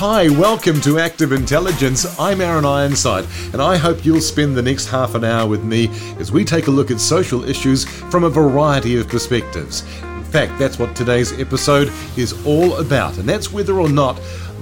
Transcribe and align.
Hi, 0.00 0.30
welcome 0.30 0.80
to 0.80 0.98
Active 0.98 1.30
Intelligence. 1.30 2.18
I'm 2.18 2.40
Aaron 2.40 2.64
Ironside, 2.64 3.26
and 3.52 3.60
I 3.60 3.76
hope 3.76 4.02
you'll 4.02 4.22
spend 4.22 4.56
the 4.56 4.62
next 4.62 4.86
half 4.86 5.14
an 5.14 5.24
hour 5.24 5.46
with 5.46 5.62
me 5.62 5.90
as 6.18 6.32
we 6.32 6.42
take 6.42 6.68
a 6.68 6.70
look 6.70 6.90
at 6.90 6.98
social 6.98 7.44
issues 7.44 7.84
from 7.84 8.24
a 8.24 8.30
variety 8.30 8.98
of 8.98 9.08
perspectives. 9.08 9.82
In 10.02 10.24
fact, 10.24 10.58
that's 10.58 10.78
what 10.78 10.96
today's 10.96 11.38
episode 11.38 11.92
is 12.16 12.32
all 12.46 12.78
about, 12.78 13.18
and 13.18 13.28
that's 13.28 13.52
whether 13.52 13.78
or 13.78 13.90
not 13.90 14.18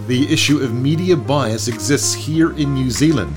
the 0.09 0.29
issue 0.29 0.59
of 0.59 0.75
media 0.75 1.17
bias 1.17 1.69
exists 1.69 2.13
here 2.13 2.51
in 2.57 2.75
New 2.75 2.91
Zealand. 2.91 3.33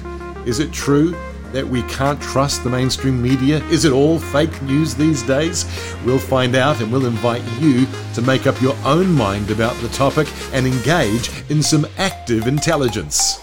Is 0.47 0.57
it 0.57 0.73
true 0.73 1.15
that 1.53 1.67
we 1.67 1.83
can't 1.83 2.21
trust 2.21 2.63
the 2.63 2.69
mainstream 2.69 3.21
media? 3.21 3.63
Is 3.65 3.85
it 3.85 3.91
all 3.91 4.19
fake 4.19 4.61
news 4.61 4.95
these 4.95 5.23
days? 5.23 5.65
We'll 6.05 6.19
find 6.19 6.55
out 6.55 6.81
and 6.81 6.91
we'll 6.91 7.05
invite 7.05 7.43
you 7.59 7.87
to 8.13 8.21
make 8.21 8.47
up 8.47 8.61
your 8.61 8.75
own 8.85 9.11
mind 9.13 9.51
about 9.51 9.75
the 9.81 9.89
topic 9.89 10.27
and 10.53 10.65
engage 10.65 11.29
in 11.49 11.61
some 11.61 11.85
active 11.97 12.47
intelligence. 12.47 13.39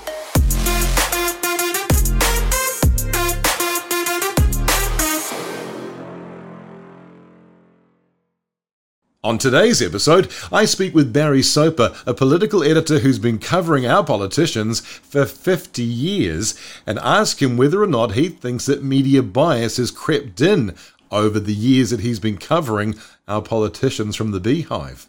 On 9.28 9.36
today's 9.36 9.82
episode, 9.82 10.32
I 10.50 10.64
speak 10.64 10.94
with 10.94 11.12
Barry 11.12 11.42
Soper, 11.42 11.94
a 12.06 12.14
political 12.14 12.64
editor 12.64 13.00
who's 13.00 13.18
been 13.18 13.38
covering 13.38 13.84
our 13.84 14.02
politicians 14.02 14.80
for 14.80 15.26
50 15.26 15.82
years, 15.82 16.58
and 16.86 16.98
ask 17.00 17.42
him 17.42 17.58
whether 17.58 17.82
or 17.82 17.86
not 17.86 18.12
he 18.12 18.30
thinks 18.30 18.64
that 18.64 18.82
media 18.82 19.22
bias 19.22 19.76
has 19.76 19.90
crept 19.90 20.40
in 20.40 20.74
over 21.10 21.38
the 21.38 21.52
years 21.52 21.90
that 21.90 22.00
he's 22.00 22.18
been 22.18 22.38
covering 22.38 22.94
our 23.28 23.42
politicians 23.42 24.16
from 24.16 24.30
the 24.30 24.40
beehive. 24.40 25.08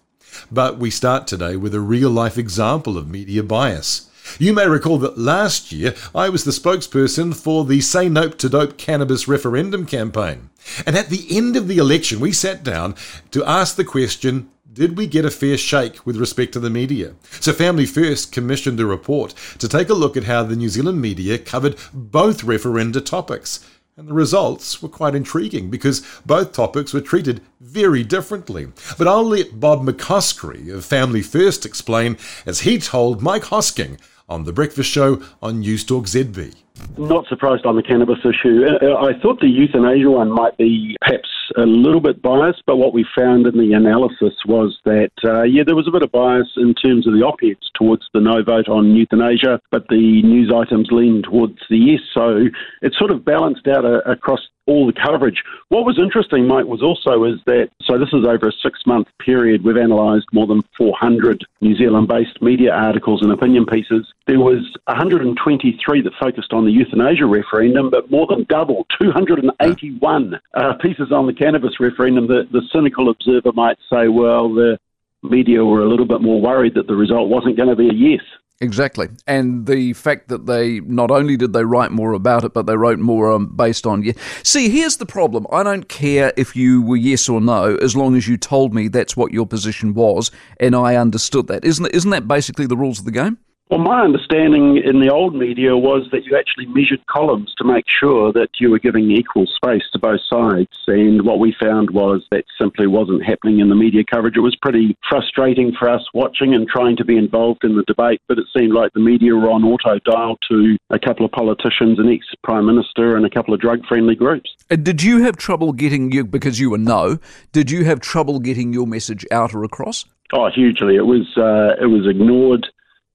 But 0.52 0.78
we 0.78 0.90
start 0.90 1.26
today 1.26 1.56
with 1.56 1.74
a 1.74 1.80
real 1.80 2.10
life 2.10 2.38
example 2.38 2.98
of 2.98 3.08
media 3.08 3.42
bias. 3.42 4.09
You 4.38 4.54
may 4.54 4.68
recall 4.68 4.98
that 5.00 5.18
last 5.18 5.72
year 5.72 5.96
I 6.14 6.30
was 6.30 6.44
the 6.44 6.52
spokesperson 6.52 7.36
for 7.36 7.66
the 7.66 7.82
Say 7.82 8.10
Nope 8.10 8.38
to 8.40 8.50
Dope 8.50 8.78
Cannabis 8.78 9.28
referendum 9.28 9.86
campaign. 9.86 10.50
And 10.86 10.98
at 10.98 11.10
the 11.10 11.26
end 11.36 11.56
of 11.56 11.68
the 11.68 11.78
election, 11.78 12.20
we 12.20 12.32
sat 12.32 12.64
down 12.64 12.96
to 13.32 13.44
ask 13.46 13.76
the 13.76 13.86
question 13.86 14.50
did 14.72 14.98
we 14.98 15.08
get 15.08 15.26
a 15.26 15.32
fair 15.32 15.58
shake 15.58 16.06
with 16.06 16.16
respect 16.16 16.54
to 16.54 16.60
the 16.60 16.70
media? 16.70 17.16
So, 17.42 17.52
Family 17.52 17.86
First 17.86 18.32
commissioned 18.32 18.80
a 18.80 18.86
report 18.86 19.34
to 19.58 19.68
take 19.68 19.90
a 19.90 19.96
look 19.96 20.16
at 20.16 20.26
how 20.26 20.44
the 20.44 20.56
New 20.56 20.70
Zealand 20.70 21.02
media 21.02 21.38
covered 21.38 21.76
both 21.92 22.46
referenda 22.46 23.04
topics. 23.04 23.66
And 23.98 24.08
the 24.08 24.14
results 24.14 24.82
were 24.82 24.88
quite 24.88 25.16
intriguing 25.16 25.70
because 25.70 26.06
both 26.26 26.54
topics 26.54 26.94
were 26.94 27.02
treated 27.02 27.42
very 27.60 28.02
differently. 28.04 28.70
But 28.98 29.10
I'll 29.10 29.26
let 29.26 29.60
Bob 29.60 29.82
McCoskrie 29.82 30.74
of 30.74 30.86
Family 30.86 31.22
First 31.22 31.66
explain, 31.66 32.18
as 32.46 32.62
he 32.62 32.78
told 32.78 33.22
Mike 33.22 33.44
Hosking 33.44 34.00
on 34.30 34.46
The 34.46 34.54
Breakfast 34.54 34.90
Show 34.90 35.22
on 35.42 35.64
Newstalk 35.64 36.06
ZB. 36.08 36.69
Not 36.98 37.28
surprised 37.28 37.66
on 37.66 37.76
the 37.76 37.84
cannabis 37.84 38.20
issue. 38.20 38.66
Uh, 38.66 38.96
I 38.98 39.18
thought 39.22 39.40
the 39.40 39.48
euthanasia 39.48 40.10
one 40.10 40.32
might 40.32 40.58
be 40.58 40.98
perhaps 41.00 41.30
a 41.56 41.62
little 41.62 42.02
bit 42.02 42.22
biased, 42.22 42.64
but 42.66 42.78
what 42.78 42.94
we 42.94 43.06
found 43.18 43.48
in 43.48 43.58
the 43.58 43.74
analysis 43.74 44.34
was 44.46 44.78
that, 44.86 45.12
uh, 45.24 45.44
yeah, 45.44 45.64
there 45.66 45.76
was 45.76 45.88
a 45.88 45.92
bit 45.92 46.04
of 46.04 46.12
bias 46.12 46.50
in 46.58 46.74
terms 46.74 47.08
of 47.08 47.14
the 47.14 47.22
op-eds 47.22 47.72
towards 47.76 48.04
the 48.14 48.20
no 48.20 48.44
vote 48.44 48.68
on 48.68 48.96
euthanasia, 48.96 49.60
but 49.72 49.88
the 49.88 50.22
news 50.24 50.52
items 50.54 50.90
leaned 50.92 51.24
towards 51.24 51.58
the 51.70 51.78
yes. 51.78 52.02
So 52.14 52.48
it 52.82 52.94
sort 52.98 53.12
of 53.12 53.26
balanced 53.26 53.68
out 53.68 53.86
a, 53.86 54.08
uh, 54.08 54.12
across 54.12 54.42
all 54.70 54.86
the 54.86 54.94
coverage. 54.94 55.42
What 55.70 55.84
was 55.84 55.98
interesting, 55.98 56.48
Mike, 56.48 56.66
was 56.66 56.84
also 56.84 57.24
is 57.24 57.40
that 57.48 57.70
so 57.82 57.98
this 57.98 58.14
is 58.14 58.24
over 58.24 58.50
a 58.50 58.52
six-month 58.62 59.08
period. 59.20 59.64
We've 59.64 59.76
analysed 59.76 60.28
more 60.32 60.46
than 60.46 60.62
400 60.78 61.44
New 61.62 61.76
Zealand-based 61.76 62.40
media 62.42 62.72
articles 62.72 63.24
and 63.24 63.32
opinion 63.32 63.66
pieces. 63.66 64.06
There 64.28 64.40
was 64.40 64.62
123 64.86 66.02
that 66.02 66.14
focused 66.20 66.54
on 66.54 66.66
the 66.70 66.76
euthanasia 66.76 67.26
referendum, 67.26 67.90
but 67.90 68.12
more 68.12 68.28
than 68.28 68.46
double, 68.48 68.86
281 69.02 70.40
uh, 70.54 70.74
pieces 70.80 71.12
on 71.12 71.26
the 71.26 71.34
cannabis 71.34 71.80
referendum. 71.80 72.28
The, 72.28 72.44
the 72.52 72.62
cynical 72.72 73.10
observer 73.10 73.52
might 73.54 73.78
say, 73.92 74.08
well, 74.08 74.54
the 74.54 74.78
media 75.24 75.66
were 75.66 75.82
a 75.82 75.90
little 75.90 76.06
bit 76.06 76.22
more 76.22 76.40
worried 76.40 76.76
that 76.76 76.86
the 76.86 76.96
result 76.96 77.28
wasn't 77.28 77.58
going 77.58 77.70
to 77.70 77.76
be 77.76 77.90
a 77.90 77.94
yes. 77.94 78.22
Exactly. 78.62 79.08
And 79.26 79.66
the 79.66 79.94
fact 79.94 80.28
that 80.28 80.46
they 80.46 80.82
not 80.82 81.10
only 81.10 81.38
did 81.38 81.54
they 81.54 81.64
write 81.64 81.92
more 81.92 82.12
about 82.12 82.44
it, 82.44 82.54
but 82.54 82.68
they 82.68 82.76
wrote 82.76 83.00
more 83.00 83.32
um, 83.32 83.48
based 83.56 83.88
on. 83.88 84.04
Yeah. 84.04 84.14
See, 84.44 84.70
here's 84.70 84.98
the 84.98 85.06
problem. 85.06 85.48
I 85.52 85.64
don't 85.64 85.88
care 85.88 86.34
if 86.38 86.56
you 86.56 86.82
were 86.84 86.98
yes 86.98 87.30
or 87.30 87.42
no, 87.42 87.78
as 87.78 87.96
long 87.96 88.16
as 88.16 88.28
you 88.28 88.38
told 88.38 88.76
me 88.76 88.90
that's 88.90 89.18
what 89.18 89.32
your 89.32 89.48
position 89.48 89.94
was 89.94 90.30
and 90.60 90.76
I 90.76 90.98
understood 90.98 91.48
that. 91.48 91.66
Isn't, 91.66 91.88
isn't 91.88 92.12
that 92.12 92.28
basically 92.28 92.68
the 92.68 92.78
rules 92.78 93.00
of 93.00 93.06
the 93.06 93.12
game? 93.12 93.40
Well, 93.70 93.80
my 93.80 94.02
understanding 94.02 94.82
in 94.84 95.00
the 95.00 95.14
old 95.14 95.36
media 95.36 95.78
was 95.78 96.08
that 96.12 96.26
you 96.26 96.36
actually 96.36 96.66
measured 96.66 97.06
columns 97.06 97.54
to 97.60 97.64
make 97.64 97.86
sure 97.88 98.34
that 98.34 98.50
you 98.60 98.72
were 98.72 98.80
giving 98.80 99.12
equal 99.12 99.46
space 99.46 99.84
to 99.94 100.00
both 100.00 100.22
sides. 100.28 100.74
And 100.88 101.22
what 101.22 101.38
we 101.38 101.54
found 101.62 101.92
was 101.92 102.26
that 102.32 102.46
simply 102.60 102.88
wasn't 102.88 103.24
happening 103.24 103.60
in 103.60 103.70
the 103.70 103.76
media 103.76 104.02
coverage. 104.04 104.38
It 104.38 104.40
was 104.40 104.56
pretty 104.56 104.98
frustrating 105.08 105.72
for 105.78 105.88
us 105.88 106.02
watching 106.16 106.56
and 106.56 106.68
trying 106.68 106.98
to 106.98 107.06
be 107.06 107.16
involved 107.16 107.64
in 107.64 107.76
the 107.76 107.84
debate, 107.84 108.22
but 108.28 108.40
it 108.40 108.46
seemed 108.58 108.74
like 108.74 108.92
the 108.94 109.02
media 109.02 109.36
were 109.36 109.52
on 109.52 109.64
auto 109.64 110.00
dial 110.00 110.40
to 110.50 110.76
a 110.90 110.98
couple 110.98 111.24
of 111.24 111.32
politicians, 111.32 112.00
an 112.00 112.10
ex 112.12 112.26
prime 112.44 112.66
minister, 112.66 113.18
and 113.18 113.24
a 113.24 113.30
couple 113.30 113.54
of 113.54 113.60
drug 113.60 113.86
friendly 113.86 114.16
groups. 114.16 114.50
And 114.72 114.84
did 114.84 115.04
you 115.04 115.22
have 115.22 115.38
trouble 115.38 115.74
getting 115.74 116.12
you, 116.12 116.26
because 116.26 116.60
you 116.60 116.72
were 116.72 116.80
no, 116.80 117.20
did 117.52 117.70
you 117.70 117.86
have 117.86 118.00
trouble 118.00 118.40
getting 118.40 118.74
your 118.74 118.88
message 118.88 119.28
out 119.32 119.54
or 119.54 119.64
across? 119.64 120.06
Oh, 120.34 120.50
hugely. 120.50 120.96
It 120.96 121.06
was 121.06 121.28
uh, 121.38 121.80
it 121.80 121.88
was 121.88 122.08
ignored. 122.08 122.66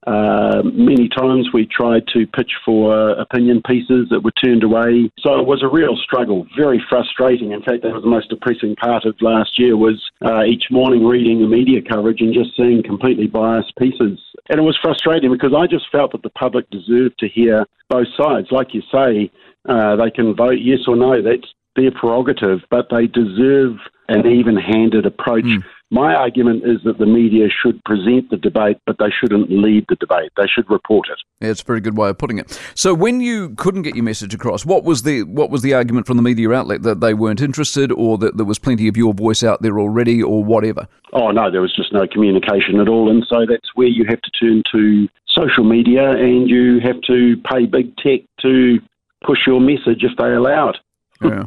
Uh, 0.06 0.62
many 0.64 1.08
times 1.08 1.48
we 1.52 1.66
tried 1.66 2.06
to 2.08 2.26
pitch 2.26 2.52
for 2.64 3.10
opinion 3.10 3.62
pieces 3.66 4.06
that 4.10 4.20
were 4.22 4.32
turned 4.32 4.62
away. 4.62 5.10
So 5.20 5.38
it 5.40 5.46
was 5.46 5.62
a 5.62 5.68
real 5.68 5.96
struggle, 5.96 6.46
very 6.56 6.82
frustrating. 6.88 7.52
In 7.52 7.62
fact, 7.62 7.82
that 7.82 7.92
was 7.92 8.02
the 8.02 8.10
most 8.10 8.28
depressing 8.28 8.76
part 8.76 9.04
of 9.04 9.14
last 9.20 9.58
year 9.58 9.76
was 9.76 10.02
uh, 10.24 10.44
each 10.44 10.64
morning 10.70 11.04
reading 11.04 11.40
the 11.40 11.48
media 11.48 11.80
coverage 11.80 12.20
and 12.20 12.34
just 12.34 12.56
seeing 12.56 12.82
completely 12.82 13.26
biased 13.26 13.72
pieces. 13.76 14.20
And 14.50 14.58
it 14.58 14.62
was 14.62 14.78
frustrating 14.82 15.32
because 15.32 15.54
I 15.56 15.66
just 15.66 15.86
felt 15.90 16.12
that 16.12 16.22
the 16.22 16.30
public 16.30 16.68
deserved 16.70 17.18
to 17.20 17.28
hear 17.28 17.64
both 17.88 18.08
sides. 18.16 18.48
Like 18.50 18.74
you 18.74 18.82
say, 18.92 19.30
uh, 19.68 19.96
they 19.96 20.10
can 20.10 20.34
vote 20.34 20.58
yes 20.60 20.80
or 20.86 20.96
no. 20.96 21.22
That's 21.22 21.48
their 21.76 21.90
prerogative, 21.90 22.60
but 22.70 22.88
they 22.90 23.06
deserve 23.06 23.76
an 24.08 24.26
even-handed 24.26 25.06
approach. 25.06 25.44
Mm. 25.44 25.64
My 25.94 26.12
argument 26.12 26.64
is 26.64 26.82
that 26.82 26.98
the 26.98 27.06
media 27.06 27.46
should 27.48 27.80
present 27.84 28.28
the 28.28 28.36
debate, 28.36 28.78
but 28.84 28.96
they 28.98 29.10
shouldn't 29.10 29.48
lead 29.48 29.84
the 29.88 29.94
debate. 29.94 30.32
They 30.36 30.48
should 30.52 30.68
report 30.68 31.06
it. 31.08 31.20
Yeah, 31.40 31.52
it's 31.52 31.62
a 31.62 31.64
very 31.64 31.80
good 31.80 31.96
way 31.96 32.08
of 32.08 32.18
putting 32.18 32.38
it. 32.38 32.60
So, 32.74 32.92
when 32.92 33.20
you 33.20 33.50
couldn't 33.50 33.82
get 33.82 33.94
your 33.94 34.02
message 34.02 34.34
across, 34.34 34.66
what 34.66 34.82
was 34.82 35.04
the 35.04 35.22
what 35.22 35.50
was 35.50 35.62
the 35.62 35.72
argument 35.72 36.08
from 36.08 36.16
the 36.16 36.22
media 36.24 36.50
outlet 36.50 36.82
that 36.82 36.98
they 36.98 37.14
weren't 37.14 37.40
interested, 37.40 37.92
or 37.92 38.18
that 38.18 38.36
there 38.36 38.44
was 38.44 38.58
plenty 38.58 38.88
of 38.88 38.96
your 38.96 39.14
voice 39.14 39.44
out 39.44 39.62
there 39.62 39.78
already, 39.78 40.20
or 40.20 40.42
whatever? 40.42 40.88
Oh 41.12 41.30
no, 41.30 41.48
there 41.48 41.60
was 41.60 41.72
just 41.76 41.92
no 41.92 42.08
communication 42.08 42.80
at 42.80 42.88
all, 42.88 43.08
and 43.08 43.24
so 43.28 43.46
that's 43.48 43.70
where 43.76 43.86
you 43.86 44.04
have 44.08 44.20
to 44.20 44.30
turn 44.32 44.64
to 44.72 45.08
social 45.28 45.62
media, 45.62 46.10
and 46.10 46.50
you 46.50 46.80
have 46.80 47.00
to 47.02 47.36
pay 47.48 47.66
big 47.66 47.96
tech 47.98 48.22
to 48.42 48.80
push 49.24 49.46
your 49.46 49.60
message 49.60 50.02
if 50.02 50.16
they 50.18 50.32
allow 50.32 50.70
it. 50.70 50.76
Yeah. 51.22 51.46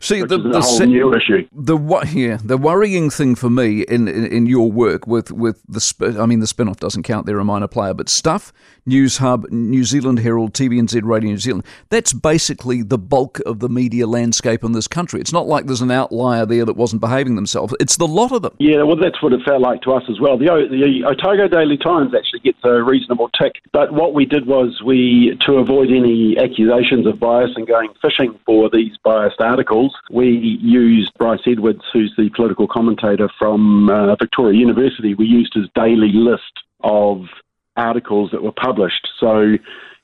See, 0.00 0.22
the, 0.22 0.38
the, 0.38 0.60
whole 0.60 0.80
new 0.80 1.14
issue. 1.14 1.46
The 1.52 1.78
yeah, 2.12 2.38
the 2.42 2.56
worrying 2.56 3.10
thing 3.10 3.34
for 3.34 3.50
me 3.50 3.82
in, 3.82 4.08
in, 4.08 4.26
in 4.26 4.46
your 4.46 4.70
work 4.70 5.06
with 5.06 5.30
with 5.30 5.62
the 5.68 6.16
I 6.20 6.26
mean 6.26 6.40
the 6.40 6.46
spin-off 6.46 6.78
doesn't 6.78 7.02
count; 7.02 7.26
they're 7.26 7.38
a 7.38 7.44
minor 7.44 7.68
player, 7.68 7.94
but 7.94 8.08
stuff 8.08 8.52
Newshub, 8.88 9.50
New 9.50 9.84
Zealand 9.84 10.20
Herald, 10.20 10.52
TVNZ 10.52 11.02
Radio 11.02 11.30
New 11.30 11.38
Zealand. 11.38 11.64
That's 11.90 12.12
basically 12.12 12.82
the 12.82 12.98
bulk 12.98 13.40
of 13.44 13.58
the 13.58 13.68
media 13.68 14.06
landscape 14.06 14.62
in 14.62 14.72
this 14.72 14.86
country. 14.86 15.20
It's 15.20 15.32
not 15.32 15.46
like 15.46 15.66
there's 15.66 15.80
an 15.80 15.90
outlier 15.90 16.46
there 16.46 16.64
that 16.64 16.74
wasn't 16.74 17.00
behaving 17.00 17.34
themselves. 17.34 17.74
It's 17.80 17.96
the 17.96 18.06
lot 18.06 18.32
of 18.32 18.42
them. 18.42 18.54
Yeah, 18.58 18.82
well, 18.84 18.96
that's 18.96 19.20
what 19.22 19.32
it 19.32 19.40
felt 19.44 19.60
like 19.60 19.82
to 19.82 19.92
us 19.92 20.04
as 20.08 20.20
well. 20.20 20.38
The, 20.38 20.46
the 20.70 21.04
Otago 21.04 21.48
Daily 21.48 21.76
Times 21.76 22.14
actually 22.14 22.40
gets 22.40 22.58
a 22.62 22.82
reasonable 22.82 23.28
tick, 23.30 23.54
but 23.72 23.92
what 23.92 24.14
we 24.14 24.24
did 24.24 24.46
was 24.46 24.80
we, 24.84 25.36
to 25.46 25.54
avoid 25.54 25.90
any 25.90 26.38
accusations 26.38 27.06
of 27.06 27.18
bias 27.18 27.50
and 27.56 27.66
going 27.66 27.90
fishing 28.00 28.38
for 28.46 28.70
these 28.70 28.96
biased 29.02 29.40
articles, 29.40 29.55
we 30.10 30.28
used 30.60 31.12
Bryce 31.18 31.40
Edwards, 31.46 31.82
who's 31.92 32.12
the 32.16 32.30
political 32.30 32.66
commentator 32.66 33.28
from 33.38 33.90
uh, 33.90 34.14
Victoria 34.16 34.58
University. 34.58 35.14
We 35.14 35.26
used 35.26 35.54
his 35.54 35.66
daily 35.74 36.12
list 36.12 36.42
of 36.82 37.24
articles 37.76 38.30
that 38.32 38.42
were 38.42 38.52
published. 38.52 39.08
So, 39.18 39.56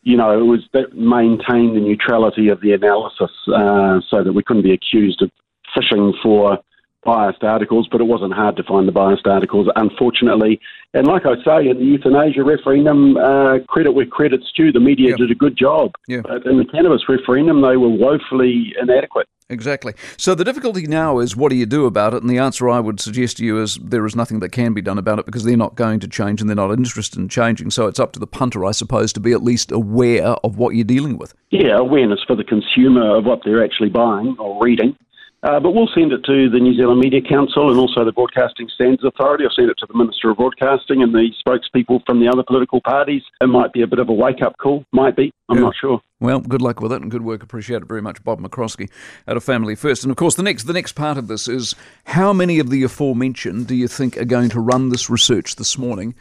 you 0.03 0.17
know, 0.17 0.39
it 0.39 0.45
was 0.45 0.61
that 0.73 0.95
maintained 0.95 1.77
the 1.77 1.81
neutrality 1.81 2.49
of 2.49 2.61
the 2.61 2.73
analysis 2.73 3.31
uh, 3.55 4.01
so 4.09 4.25
that 4.25 4.33
we 4.33 4.43
couldn't 4.43 4.63
be 4.63 4.73
accused 4.73 5.23
of 5.23 5.31
fishing 5.75 6.13
for 6.23 6.59
biased 7.05 7.43
articles, 7.43 7.89
but 7.91 8.01
it 8.01 8.05
wasn't 8.05 8.33
hard 8.33 8.57
to 8.57 8.63
find 8.63 8.87
the 8.87 8.93
biased 8.93 9.27
articles, 9.27 9.69
unfortunately. 9.77 10.61
And 10.95 11.07
like 11.07 11.23
I 11.27 11.35
say, 11.45 11.69
in 11.69 11.79
the 11.79 11.85
euthanasia 11.85 12.45
referendum, 12.45 13.17
uh, 13.17 13.59
credit 13.69 13.93
where 13.93 14.07
credit's 14.07 14.51
due, 14.53 14.73
the 14.73 14.81
media 14.81 15.11
Yep. 15.11 15.19
did 15.19 15.31
a 15.31 15.35
good 15.35 15.57
job. 15.57 15.93
Yeah. 16.07 16.21
But 16.23 16.47
in 16.47 16.59
the 16.59 16.65
cannabis 16.65 17.09
referendum, 17.09 17.61
they 17.63 17.77
were 17.77 17.89
woefully 17.89 18.75
inadequate. 18.81 19.27
Exactly. 19.51 19.93
So 20.17 20.35
the 20.35 20.45
difficulty 20.45 20.87
now 20.87 21.19
is 21.19 21.37
what 21.37 21.51
do 21.51 21.57
you 21.57 21.67
do 21.67 21.85
about 21.85 22.15
it? 22.15 22.23
And 22.23 22.31
the 22.31 22.39
answer 22.39 22.71
I 22.71 22.81
would 22.81 23.01
suggest 23.01 23.37
to 23.39 23.45
you 23.45 23.61
is 23.61 23.77
there 23.83 24.07
is 24.07 24.17
nothing 24.17 24.41
that 24.41 24.49
can 24.51 24.73
be 24.73 24.81
done 24.81 24.97
about 24.97 25.19
it 25.19 25.27
because 25.27 25.45
they're 25.45 25.57
not 25.59 25.75
going 25.75 26.01
to 26.01 26.09
change 26.09 26.41
and 26.41 26.49
they're 26.49 26.57
not 26.57 26.71
interested 26.71 27.19
in 27.19 27.29
changing. 27.29 27.71
So 27.71 27.87
it's 27.87 28.01
up 28.01 28.13
to 28.13 28.21
the 28.21 28.27
punter, 28.27 28.65
I 28.65 28.71
suppose, 28.71 29.13
to 29.15 29.21
be 29.21 29.33
at 29.33 29.43
least 29.43 29.71
aware 29.71 30.29
of 30.45 30.57
what 30.57 30.75
you're 30.75 30.85
dealing 30.85 31.19
with. 31.19 31.35
Yeah, 31.51 31.77
awareness 31.77 32.21
for 32.27 32.35
the 32.35 32.45
consumer 32.45 33.17
of 33.17 33.27
what 33.27 33.41
they're 33.45 33.63
actually 33.63 33.91
buying 33.91 34.37
or 34.39 34.63
reading. 34.63 34.97
Uh, 35.45 35.59
but 35.59 35.73
we'll 35.75 35.89
send 35.93 36.13
it 36.13 36.25
to 36.25 36.49
the 36.49 36.61
New 36.61 36.73
Zealand 36.77 37.01
Media 37.01 37.21
Council 37.21 37.69
and 37.69 37.77
also 37.77 38.05
the 38.05 38.13
Broadcasting 38.13 38.69
Standards 38.73 39.03
Authority. 39.03 39.43
I'll 39.43 39.51
send 39.51 39.71
it 39.71 39.77
to 39.79 39.87
the 39.89 39.99
Minister 39.99 40.31
of 40.31 40.37
Broadcasting 40.37 41.03
and 41.03 41.13
the 41.13 41.31
spokespeople 41.45 42.07
from 42.07 42.21
the 42.21 42.29
other 42.29 42.45
political 42.45 42.81
parties. 42.81 43.23
It 43.41 43.49
might 43.49 43.73
be 43.73 43.83
a 43.83 43.89
bit 43.89 43.99
of 43.99 44.09
a 44.09 44.13
wake 44.13 44.41
up 44.41 44.57
call. 44.59 44.85
Might 44.93 45.17
be. 45.17 45.33
I'm 45.49 45.57
Yeah. 45.57 45.65
not 45.65 45.75
sure. 45.75 46.01
Well, 46.21 46.39
good 46.39 46.63
luck 46.63 46.81
with 46.81 46.93
it 46.93 47.03
and 47.03 47.11
good 47.11 47.23
work. 47.23 47.43
Appreciate 47.43 47.83
it 47.83 47.89
very 47.89 48.01
much, 48.01 48.23
Bob 48.23 48.41
McCoskrie, 48.41 48.89
out 49.27 49.37
of 49.37 49.43
Family 49.43 49.75
First. 49.75 50.05
And 50.05 50.13
of 50.13 50.17
course, 50.17 50.37
the 50.37 50.45
next 50.45 50.63
the 50.65 50.73
next 50.73 50.93
part 50.93 51.19
of 51.19 51.27
this 51.27 51.49
is 51.49 51.75
how 52.05 52.33
many 52.33 52.61
of 52.61 52.71
the 52.71 52.85
aforementioned 52.85 53.67
do 53.67 53.75
you 53.75 53.89
think 53.89 54.17
are 54.17 54.25
going 54.25 54.49
to 54.51 54.61
run 54.61 54.91
this 54.91 55.11
research 55.11 55.57
this 55.57 55.77
morning, 55.77 56.15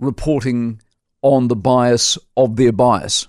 reporting 0.00 0.80
on 1.22 1.46
the 1.46 1.54
bias 1.56 2.18
of 2.36 2.56
their 2.56 2.72
bias? 2.72 3.28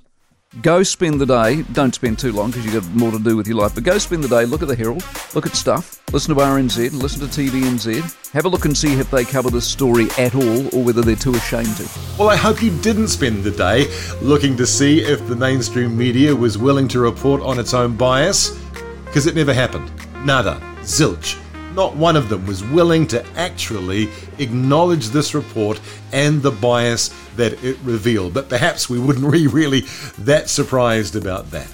Go 0.62 0.84
spend 0.84 1.19
the 1.19 1.25
day. 1.25 1.63
Don't 1.74 1.94
spend 1.94 2.18
too 2.18 2.31
long 2.31 2.50
because 2.50 2.63
you've 2.63 2.81
got 2.81 2.90
more 2.96 3.12
to 3.12 3.19
do 3.19 3.36
with 3.36 3.46
your 3.46 3.57
life. 3.57 3.75
But 3.75 3.84
go 3.84 3.98
spend 3.98 4.24
the 4.24 4.30
day. 4.30 4.46
Look 4.46 4.62
at 4.62 4.69
the 4.69 4.75
Herald. 4.75 5.04
Look 5.34 5.46
at 5.46 5.54
stuff. 5.54 6.02
Listen 6.13 6.34
to 6.34 6.42
RNZ. 6.42 6.94
Listen 6.94 7.28
to 7.28 7.42
TVNZ. 7.42 8.31
Have 8.31 8.46
a 8.46 8.48
look 8.48 8.63
and 8.63 8.75
see 8.75 8.94
if 8.94 9.12
they 9.12 9.25
cover 9.25 9.50
this 9.50 9.68
story 9.68 10.07
at 10.18 10.34
all, 10.34 10.68
or 10.74 10.81
whether 10.84 11.02
they're 11.02 11.18
too 11.18 11.36
ashamed 11.36 11.75
to. 11.75 11.90
Well, 12.18 12.30
I 12.30 12.38
hope 12.38 12.63
you 12.63 12.72
didn't 12.80 13.10
spend 13.10 13.44
the 13.44 13.52
day 13.52 13.88
looking 14.22 14.56
to 14.56 14.66
see 14.66 15.02
if 15.02 15.28
the 15.28 15.36
mainstream 15.36 15.98
media 15.98 16.34
was 16.34 16.57
willing 16.57 16.88
to 16.90 17.00
report 17.00 17.42
on 17.42 17.60
its 17.60 17.74
own 17.74 17.98
bias, 17.98 18.57
because 19.06 19.28
it 19.28 19.36
never 19.36 19.54
happened. 19.54 19.92
Nada. 20.24 20.62
Zilch. 20.84 21.38
Not 21.75 21.95
one 21.98 22.16
of 22.16 22.30
them 22.30 22.48
was 22.48 22.63
willing 22.63 23.06
to 23.07 23.25
actually 23.36 24.10
acknowledge 24.39 25.07
this 25.07 25.36
report 25.36 25.81
and 26.13 26.42
the 26.42 26.51
bias 26.51 27.10
that 27.36 27.62
it 27.63 27.77
revealed. 27.83 28.33
But 28.33 28.48
perhaps 28.48 28.89
we 28.89 28.98
wouldn't 28.98 29.30
be 29.30 29.48
really 29.48 29.81
that 30.19 30.50
surprised 30.50 31.18
about 31.18 31.51
that. 31.51 31.68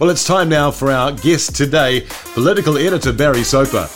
Well, 0.00 0.10
it's 0.10 0.24
time 0.24 0.48
now 0.48 0.72
for 0.72 0.90
our 0.90 1.12
guest 1.12 1.54
today, 1.54 2.06
political 2.34 2.76
editor 2.76 3.12
Barry 3.12 3.44
Soper. 3.44 3.88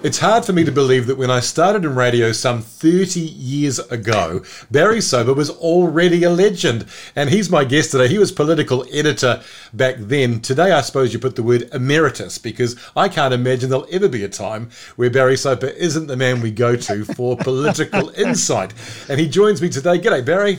It's 0.00 0.20
hard 0.20 0.44
for 0.44 0.52
me 0.52 0.62
to 0.62 0.70
believe 0.70 1.08
that 1.08 1.18
when 1.18 1.28
I 1.28 1.40
started 1.40 1.84
in 1.84 1.96
radio 1.96 2.30
some 2.30 2.62
30 2.62 3.18
years 3.18 3.80
ago, 3.80 4.44
Barry 4.70 5.00
Soper 5.00 5.34
was 5.34 5.50
already 5.50 6.22
a 6.22 6.30
legend. 6.30 6.86
And 7.16 7.28
he's 7.28 7.50
my 7.50 7.64
guest 7.64 7.90
today. 7.90 8.06
He 8.06 8.16
was 8.16 8.30
political 8.30 8.86
editor 8.92 9.42
back 9.74 9.96
then. 9.98 10.40
Today, 10.40 10.70
I 10.70 10.82
suppose 10.82 11.12
you 11.12 11.18
put 11.18 11.34
the 11.34 11.42
word 11.42 11.68
emeritus 11.74 12.38
because 12.38 12.76
I 12.94 13.08
can't 13.08 13.34
imagine 13.34 13.70
there'll 13.70 13.88
ever 13.90 14.08
be 14.08 14.22
a 14.22 14.28
time 14.28 14.70
where 14.94 15.10
Barry 15.10 15.36
Soper 15.36 15.66
isn't 15.66 16.06
the 16.06 16.16
man 16.16 16.42
we 16.42 16.52
go 16.52 16.76
to 16.76 17.04
for 17.04 17.36
political 17.40 18.10
insight. 18.10 18.72
And 19.08 19.18
he 19.18 19.28
joins 19.28 19.60
me 19.60 19.68
today. 19.68 19.98
G'day, 19.98 20.24
Barry. 20.24 20.58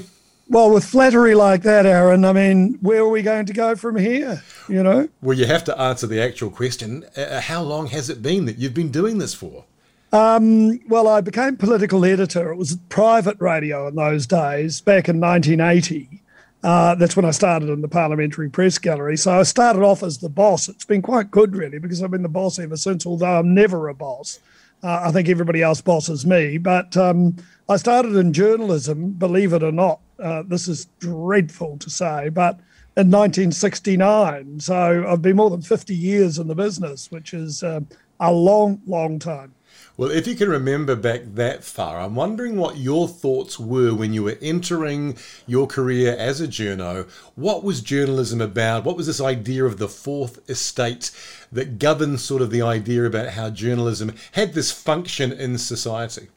Well, 0.51 0.72
with 0.72 0.84
flattery 0.84 1.36
like 1.36 1.62
that, 1.62 1.86
Aaron, 1.86 2.25
I 2.25 2.34
mean, 2.34 2.80
where 2.81 3.01
are 3.01 3.10
we 3.10 3.22
going 3.22 3.46
to 3.46 3.54
go 3.54 3.75
from 3.75 3.96
here? 3.96 4.42
You 4.68 4.81
know? 4.81 5.07
Well, 5.22 5.38
you 5.38 5.46
have 5.46 5.63
to 5.66 5.80
answer 5.80 6.07
the 6.07 6.19
actual 6.19 6.50
question. 6.50 7.06
Uh, 7.16 7.40
how 7.40 7.62
long 7.62 7.86
has 7.88 8.10
it 8.10 8.24
been 8.24 8.46
that 8.46 8.57
you've 8.57 8.74
been 8.74 8.90
doing 8.90 9.19
this 9.19 9.36
for? 9.36 9.66
Well, 10.12 11.07
I 11.07 11.22
became 11.22 11.56
political 11.56 12.04
editor. 12.04 12.51
It 12.51 12.56
was 12.56 12.78
private 12.90 13.38
radio 13.40 13.88
in 13.88 13.96
those 13.96 14.25
days, 14.25 14.81
back 14.81 15.07
in 15.07 15.19
1980. 15.19 16.24
Uh, 16.63 16.95
that's 16.95 17.16
when 17.16 17.25
I 17.25 17.31
started 17.31 17.69
in 17.69 17.81
the 17.81 17.88
Parliamentary 17.88 18.50
Press 18.50 18.80
Gallery. 18.80 19.18
So 19.18 19.40
I 19.40 19.44
started 19.44 19.84
off 19.84 20.02
as 20.02 20.18
the 20.18 20.30
boss. 20.30 20.68
It's 20.68 20.84
been 20.84 21.04
quite 21.04 21.30
good, 21.30 21.56
really, 21.56 21.78
because 21.78 22.02
I've 22.02 22.10
been 22.10 22.24
the 22.24 22.28
boss 22.28 22.57
ever 22.57 22.75
since, 22.75 23.06
although 23.06 23.38
I'm 23.38 23.54
never 23.54 23.88
a 23.88 23.94
boss. 23.94 24.40
Uh, 24.81 25.04
I 25.04 25.12
think 25.12 25.30
everybody 25.30 25.62
else 25.62 25.80
bosses 25.80 26.25
me. 26.25 26.57
But 26.57 26.98
um, 26.98 27.36
I 27.69 27.78
started 27.78 28.16
in 28.16 28.34
journalism, 28.34 29.12
believe 29.12 29.54
it 29.54 29.62
or 29.62 29.72
not. 29.72 30.00
Uh, 30.21 30.44
this 30.45 30.68
is 30.68 30.88
dreadful 31.00 31.77
to 31.77 31.89
say, 31.89 32.30
but 32.30 32.60
in 32.98 33.10
1969. 33.12 34.60
So 34.60 35.06
I've 35.07 35.21
been 35.21 35.38
more 35.38 35.50
than 35.50 35.62
50 35.62 35.95
years 35.95 36.38
in 36.38 36.48
the 36.48 36.56
business, 36.56 37.10
which 37.12 37.33
is 37.33 37.63
um, 37.63 37.88
a 38.19 38.31
long, 38.31 38.81
long 38.86 39.19
time. 39.19 39.54
Well, 39.95 40.12
if 40.12 40.27
you 40.27 40.36
can 40.36 40.50
remember 40.50 40.95
back 40.95 41.21
that 41.36 41.63
far, 41.63 42.00
I'm 42.00 42.16
wondering 42.16 42.56
what 42.56 42.77
your 42.77 43.07
thoughts 43.07 43.60
were 43.60 43.94
when 43.94 44.13
you 44.13 44.24
were 44.24 44.38
entering 44.42 45.18
your 45.45 45.68
career 45.68 46.16
as 46.18 46.42
a 46.42 46.48
journo. 46.48 47.10
What 47.36 47.63
was 47.63 47.81
journalism 47.81 48.42
about? 48.42 48.86
What 48.86 48.98
was 48.98 49.07
this 49.07 49.21
idea 49.21 49.66
of 49.66 49.77
the 49.77 49.89
fourth 49.89 50.50
estate 50.50 51.12
that 51.51 51.80
governed 51.80 52.21
sort 52.21 52.42
of 52.42 52.50
the 52.50 52.62
idea 52.62 53.06
about 53.06 53.30
how 53.30 53.50
journalism 53.50 54.13
had 54.33 54.54
this 54.54 54.71
function 54.71 55.31
in 55.31 55.57
society? 55.57 56.30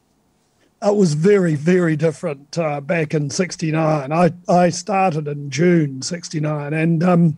It 0.85 0.97
was 0.97 1.15
very, 1.15 1.55
very 1.55 1.97
different 1.97 2.59
uh, 2.59 2.81
back 2.81 3.15
in 3.15 3.31
'69. 3.31 4.13
I, 4.13 4.33
I 4.49 4.71
started 4.71 5.29
in 5.29 5.51
June 5.51 6.03
'69, 6.03 6.75
and 6.75 7.05
um, 7.05 7.37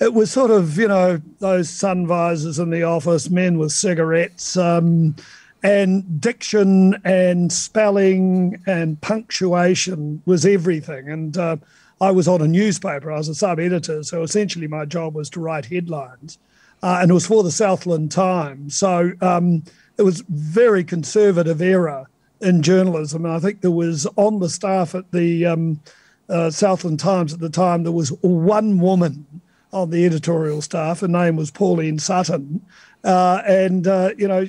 it 0.00 0.14
was 0.14 0.32
sort 0.32 0.50
of, 0.50 0.76
you 0.78 0.88
know, 0.88 1.20
those 1.38 1.70
sun 1.70 2.08
visors 2.08 2.58
in 2.58 2.70
the 2.70 2.82
office, 2.82 3.30
men 3.30 3.56
with 3.56 3.70
cigarettes, 3.70 4.56
um, 4.56 5.14
and 5.62 6.20
diction 6.20 7.00
and 7.04 7.52
spelling 7.52 8.60
and 8.66 9.00
punctuation 9.00 10.20
was 10.26 10.44
everything. 10.44 11.08
And 11.08 11.38
uh, 11.38 11.56
I 12.00 12.10
was 12.10 12.26
on 12.26 12.42
a 12.42 12.48
newspaper, 12.48 13.12
I 13.12 13.18
was 13.18 13.28
a 13.28 13.34
sub 13.36 13.60
editor, 13.60 14.02
so 14.02 14.24
essentially 14.24 14.66
my 14.66 14.86
job 14.86 15.14
was 15.14 15.30
to 15.30 15.40
write 15.40 15.66
headlines. 15.66 16.38
Uh, 16.82 16.98
and 17.00 17.12
it 17.12 17.14
was 17.14 17.28
for 17.28 17.44
the 17.44 17.52
Southland 17.52 18.10
Times. 18.10 18.76
So 18.76 19.12
um, 19.20 19.62
it 19.98 20.02
was 20.02 20.22
very 20.28 20.82
conservative 20.82 21.62
era 21.62 22.08
in 22.42 22.62
journalism. 22.62 23.24
And 23.24 23.34
I 23.34 23.38
think 23.38 23.60
there 23.60 23.70
was 23.70 24.06
on 24.16 24.40
the 24.40 24.48
staff 24.48 24.94
at 24.94 25.10
the 25.12 25.46
um, 25.46 25.80
uh, 26.28 26.50
Southland 26.50 27.00
Times 27.00 27.32
at 27.32 27.40
the 27.40 27.50
time, 27.50 27.82
there 27.82 27.92
was 27.92 28.10
one 28.20 28.78
woman 28.78 29.26
on 29.72 29.90
the 29.90 30.04
editorial 30.04 30.60
staff. 30.60 31.00
Her 31.00 31.08
name 31.08 31.36
was 31.36 31.50
Pauline 31.50 31.98
Sutton. 31.98 32.60
Uh, 33.04 33.42
and, 33.46 33.86
uh, 33.86 34.10
you 34.16 34.28
know, 34.28 34.46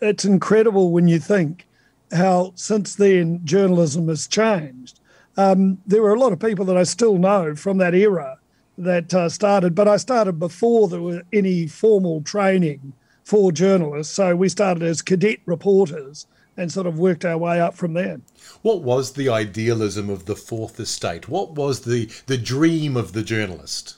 it's 0.00 0.24
incredible 0.24 0.92
when 0.92 1.08
you 1.08 1.18
think 1.18 1.66
how 2.12 2.52
since 2.54 2.94
then 2.94 3.40
journalism 3.44 4.08
has 4.08 4.26
changed. 4.26 5.00
Um, 5.36 5.78
there 5.86 6.02
were 6.02 6.14
a 6.14 6.18
lot 6.18 6.32
of 6.32 6.38
people 6.38 6.64
that 6.66 6.76
I 6.76 6.84
still 6.84 7.18
know 7.18 7.54
from 7.54 7.78
that 7.78 7.94
era 7.94 8.38
that 8.78 9.12
uh, 9.12 9.28
started, 9.28 9.74
but 9.74 9.88
I 9.88 9.96
started 9.96 10.38
before 10.38 10.88
there 10.88 11.00
were 11.00 11.22
any 11.32 11.66
formal 11.66 12.22
training 12.22 12.92
for 13.24 13.50
journalists. 13.50 14.14
So 14.14 14.36
we 14.36 14.48
started 14.48 14.82
as 14.82 15.02
cadet 15.02 15.40
reporters 15.46 16.26
and 16.56 16.72
sort 16.72 16.86
of 16.86 16.98
worked 16.98 17.24
our 17.24 17.38
way 17.38 17.60
up 17.60 17.74
from 17.74 17.94
there. 17.94 18.20
What 18.62 18.82
was 18.82 19.12
the 19.12 19.28
idealism 19.28 20.10
of 20.10 20.26
the 20.26 20.36
fourth 20.36 20.80
estate? 20.80 21.28
What 21.28 21.52
was 21.52 21.80
the, 21.80 22.10
the 22.26 22.38
dream 22.38 22.96
of 22.96 23.12
the 23.12 23.22
journalist? 23.22 23.96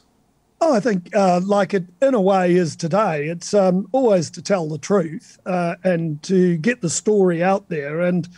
Oh, 0.61 0.75
I 0.75 0.81
think, 0.81 1.15
uh, 1.15 1.41
like 1.45 1.73
it 1.73 1.85
in 2.03 2.15
a 2.15 2.21
way 2.21 2.55
is 2.57 2.75
today, 2.75 3.29
it's 3.29 3.55
um, 3.55 3.89
always 3.93 4.29
to 4.31 4.43
tell 4.43 4.69
the 4.69 4.79
truth 4.79 5.39
uh, 5.47 5.77
and 5.85 6.21
to 6.25 6.57
get 6.57 6.81
the 6.81 6.91
story 6.91 7.45
out 7.45 7.69
there. 7.69 8.01
And 8.01 8.29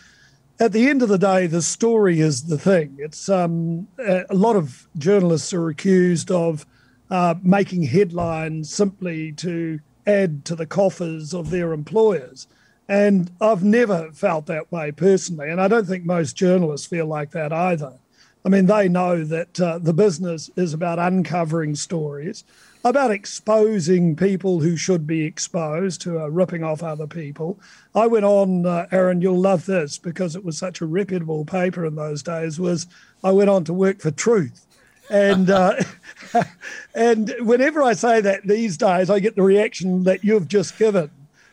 at 0.59 0.71
the 0.71 0.87
end 0.87 1.01
of 1.01 1.09
the 1.09 1.17
day, 1.17 1.47
the 1.47 1.63
story 1.63 2.19
is 2.19 2.43
the 2.43 2.59
thing. 2.59 2.95
It's 2.99 3.27
um, 3.27 3.87
a 3.97 4.25
a 4.29 4.35
lot 4.35 4.55
of 4.55 4.87
journalists 4.99 5.51
are 5.53 5.69
accused 5.69 6.29
of 6.29 6.67
uh, 7.09 7.33
making 7.41 7.83
headlines 7.83 8.71
simply 8.71 9.31
to 9.33 9.79
add 10.05 10.45
to 10.45 10.55
the 10.55 10.67
coffers 10.67 11.33
of 11.33 11.49
their 11.49 11.73
employers. 11.73 12.47
And 12.87 13.31
I've 13.39 13.63
never 13.63 14.11
felt 14.11 14.47
that 14.47 14.71
way 14.71 14.91
personally. 14.91 15.49
And 15.49 15.61
I 15.61 15.67
don't 15.67 15.87
think 15.87 16.05
most 16.05 16.35
journalists 16.35 16.87
feel 16.87 17.05
like 17.05 17.31
that 17.31 17.53
either. 17.53 17.93
I 18.43 18.49
mean, 18.49 18.65
they 18.65 18.89
know 18.89 19.23
that 19.23 19.59
uh, 19.61 19.77
the 19.77 19.93
business 19.93 20.49
is 20.55 20.73
about 20.73 20.97
uncovering 20.97 21.75
stories, 21.75 22.43
about 22.83 23.11
exposing 23.11 24.15
people 24.15 24.59
who 24.59 24.75
should 24.75 25.05
be 25.05 25.23
exposed, 25.23 26.01
who 26.01 26.17
are 26.17 26.31
ripping 26.31 26.63
off 26.63 26.81
other 26.81 27.05
people. 27.05 27.59
I 27.93 28.07
went 28.07 28.25
on, 28.25 28.65
uh, 28.65 28.87
Aaron, 28.91 29.21
you'll 29.21 29.39
love 29.39 29.67
this 29.67 29.99
because 29.99 30.35
it 30.35 30.43
was 30.43 30.57
such 30.57 30.81
a 30.81 30.87
reputable 30.87 31.45
paper 31.45 31.85
in 31.85 31.95
those 31.95 32.23
days. 32.23 32.59
Was 32.59 32.87
I 33.23 33.31
went 33.31 33.51
on 33.51 33.63
to 33.65 33.73
work 33.73 34.01
for 34.01 34.09
Truth, 34.09 34.65
and 35.11 35.51
uh, 35.51 35.75
and 36.95 37.35
whenever 37.41 37.83
I 37.83 37.93
say 37.93 38.21
that 38.21 38.47
these 38.47 38.75
days, 38.75 39.11
I 39.11 39.19
get 39.19 39.35
the 39.35 39.43
reaction 39.43 40.03
that 40.05 40.23
you've 40.23 40.47
just 40.47 40.79
given. 40.79 41.11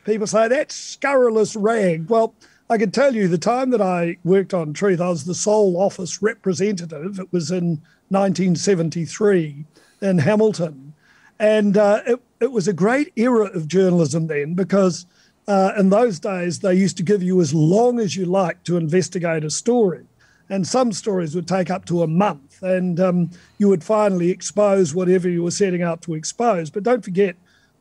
People 0.08 0.26
say 0.26 0.48
that's 0.48 0.74
scurrilous 0.74 1.54
rag. 1.54 2.08
Well, 2.08 2.32
I 2.70 2.78
can 2.78 2.90
tell 2.90 3.14
you 3.14 3.28
the 3.28 3.36
time 3.36 3.68
that 3.72 3.82
I 3.82 4.16
worked 4.24 4.54
on 4.54 4.72
Truth, 4.72 5.02
I 5.02 5.10
was 5.10 5.26
the 5.26 5.34
sole 5.34 5.76
office 5.76 6.22
representative. 6.22 7.18
It 7.18 7.30
was 7.30 7.50
in 7.50 7.82
1973 8.08 9.66
in 10.00 10.16
Hamilton. 10.16 10.94
And 11.38 11.76
uh, 11.76 12.00
it, 12.06 12.22
it 12.40 12.52
was 12.52 12.66
a 12.66 12.72
great 12.72 13.12
era 13.16 13.50
of 13.54 13.68
journalism 13.68 14.28
then 14.28 14.54
because 14.54 15.04
uh, 15.46 15.72
in 15.76 15.90
those 15.90 16.18
days, 16.18 16.60
they 16.60 16.72
used 16.72 16.96
to 16.96 17.02
give 17.02 17.22
you 17.22 17.42
as 17.42 17.52
long 17.52 17.98
as 17.98 18.16
you 18.16 18.24
liked 18.24 18.66
to 18.68 18.78
investigate 18.78 19.44
a 19.44 19.50
story. 19.50 20.06
And 20.48 20.66
some 20.66 20.90
stories 20.92 21.34
would 21.34 21.46
take 21.46 21.68
up 21.68 21.84
to 21.84 22.02
a 22.02 22.06
month, 22.06 22.62
and 22.62 22.98
um, 22.98 23.30
you 23.58 23.68
would 23.68 23.84
finally 23.84 24.30
expose 24.30 24.94
whatever 24.94 25.28
you 25.28 25.42
were 25.42 25.50
setting 25.50 25.82
out 25.82 26.00
to 26.02 26.14
expose. 26.14 26.70
But 26.70 26.84
don't 26.84 27.04
forget, 27.04 27.36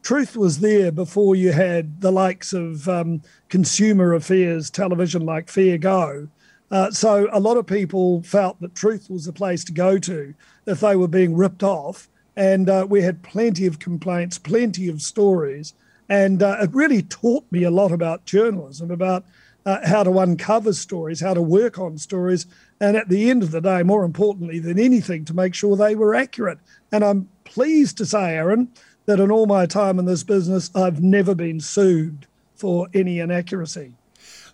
truth 0.07 0.37
was 0.37 0.59
there 0.59 0.89
before 0.89 1.35
you 1.35 1.51
had 1.51 1.99
the 1.99 2.11
likes 2.11 2.53
of 2.53 2.87
um, 2.87 3.21
consumer 3.49 4.13
affairs 4.13 4.69
television 4.69 5.25
like 5.25 5.49
Fair 5.49 5.77
Go. 5.77 6.29
Uh, 6.71 6.89
so 6.91 7.27
a 7.33 7.41
lot 7.41 7.57
of 7.57 7.67
people 7.67 8.21
felt 8.21 8.57
that 8.61 8.73
truth 8.73 9.09
was 9.09 9.25
the 9.25 9.33
place 9.33 9.65
to 9.65 9.73
go 9.73 9.97
to 9.97 10.33
if 10.65 10.79
they 10.79 10.95
were 10.95 11.09
being 11.09 11.35
ripped 11.35 11.61
off. 11.61 12.07
And 12.37 12.69
uh, 12.69 12.87
we 12.89 13.01
had 13.01 13.21
plenty 13.21 13.65
of 13.65 13.79
complaints, 13.79 14.37
plenty 14.37 14.87
of 14.87 15.01
stories. 15.01 15.73
And 16.07 16.41
uh, 16.41 16.55
it 16.61 16.73
really 16.73 17.01
taught 17.01 17.43
me 17.51 17.63
a 17.63 17.69
lot 17.69 17.91
about 17.91 18.23
journalism, 18.23 18.89
about 18.91 19.25
uh, 19.65 19.85
how 19.85 20.03
to 20.03 20.19
uncover 20.19 20.71
stories, 20.71 21.19
how 21.19 21.33
to 21.33 21.41
work 21.41 21.77
on 21.77 21.97
stories, 21.97 22.45
and 22.79 22.95
at 22.95 23.09
the 23.09 23.29
end 23.29 23.43
of 23.43 23.51
the 23.51 23.59
day, 23.59 23.83
more 23.83 24.05
importantly 24.05 24.59
than 24.59 24.79
anything, 24.79 25.25
to 25.25 25.33
make 25.33 25.53
sure 25.53 25.75
they 25.75 25.95
were 25.95 26.15
accurate. 26.15 26.59
And 26.93 27.03
I'm 27.03 27.27
pleased 27.43 27.97
to 27.97 28.05
say, 28.05 28.35
Aaron, 28.35 28.71
that 29.07 29.19
in 29.19 29.31
all 29.31 29.47
my 29.47 29.65
time 29.65 29.97
in 29.97 30.05
this 30.05 30.23
business, 30.23 30.69
I've 30.75 31.01
never 31.01 31.33
been 31.33 31.59
sued 31.59 32.27
for 32.55 32.87
any 32.93 33.19
inaccuracy. 33.19 33.93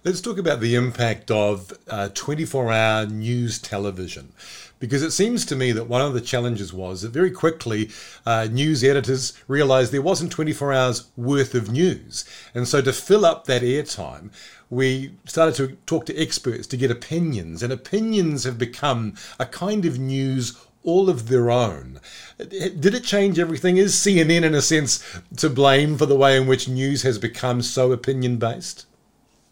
Let's 0.03 0.21
talk 0.21 0.37
about 0.37 0.59
the 0.59 0.75
impact 0.75 1.31
of 1.31 1.73
24 2.13 2.67
uh, 2.71 2.75
hour 2.75 3.05
news 3.07 3.57
television. 3.57 4.31
Because 4.77 5.01
it 5.01 5.11
seems 5.11 5.45
to 5.45 5.55
me 5.55 5.71
that 5.71 5.87
one 5.87 6.01
of 6.01 6.13
the 6.13 6.19
challenges 6.19 6.73
was 6.73 7.01
that 7.01 7.11
very 7.11 7.31
quickly 7.31 7.89
uh, 8.25 8.49
news 8.51 8.83
editors 8.83 9.31
realized 9.47 9.93
there 9.93 10.01
wasn't 10.01 10.31
24 10.33 10.73
hours 10.73 11.09
worth 11.15 11.55
of 11.55 11.71
news. 11.71 12.25
And 12.53 12.67
so 12.67 12.81
to 12.81 12.91
fill 12.91 13.25
up 13.25 13.45
that 13.45 13.61
airtime, 13.61 14.31
we 14.69 15.13
started 15.25 15.55
to 15.55 15.77
talk 15.85 16.05
to 16.07 16.17
experts 16.17 16.67
to 16.67 16.77
get 16.77 16.91
opinions, 16.91 17.63
and 17.63 17.71
opinions 17.71 18.43
have 18.43 18.57
become 18.57 19.15
a 19.39 19.45
kind 19.45 19.85
of 19.85 19.99
news 19.99 20.57
all 20.83 21.09
of 21.09 21.27
their 21.29 21.49
own. 21.49 21.99
Did 22.37 22.93
it 22.93 23.03
change 23.03 23.39
everything? 23.39 23.77
Is 23.77 23.95
CNN, 23.95 24.43
in 24.43 24.53
a 24.53 24.61
sense, 24.61 25.03
to 25.37 25.49
blame 25.49 25.97
for 25.97 26.05
the 26.05 26.15
way 26.15 26.37
in 26.37 26.47
which 26.47 26.67
news 26.67 27.03
has 27.03 27.17
become 27.17 27.61
so 27.61 27.91
opinion 27.91 28.37
based? 28.37 28.85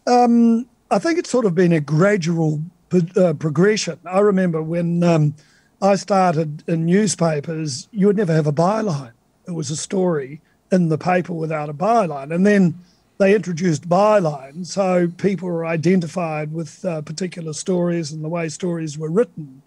Um, 0.06 0.68
I 0.90 0.98
think 0.98 1.18
it's 1.18 1.30
sort 1.30 1.46
of 1.46 1.54
been 1.54 1.72
a 1.72 1.80
gradual 1.80 2.60
uh, 3.16 3.32
progression. 3.34 3.98
I 4.04 4.20
remember 4.20 4.62
when 4.62 5.02
um, 5.02 5.34
I 5.80 5.94
started 5.94 6.64
in 6.68 6.84
newspapers, 6.84 7.88
you 7.92 8.06
would 8.06 8.16
never 8.16 8.34
have 8.34 8.46
a 8.46 8.52
byline. 8.52 9.12
It 9.46 9.52
was 9.52 9.70
a 9.70 9.76
story 9.76 10.40
in 10.70 10.88
the 10.88 10.98
paper 10.98 11.32
without 11.32 11.68
a 11.68 11.74
byline. 11.74 12.34
And 12.34 12.44
then 12.44 12.74
they 13.18 13.34
introduced 13.34 13.88
bylines, 13.88 14.66
so 14.66 15.08
people 15.16 15.48
were 15.48 15.66
identified 15.66 16.52
with 16.52 16.84
uh, 16.84 17.02
particular 17.02 17.52
stories 17.52 18.10
and 18.10 18.24
the 18.24 18.28
way 18.28 18.48
stories 18.48 18.98
were 18.98 19.10
written. 19.10 19.61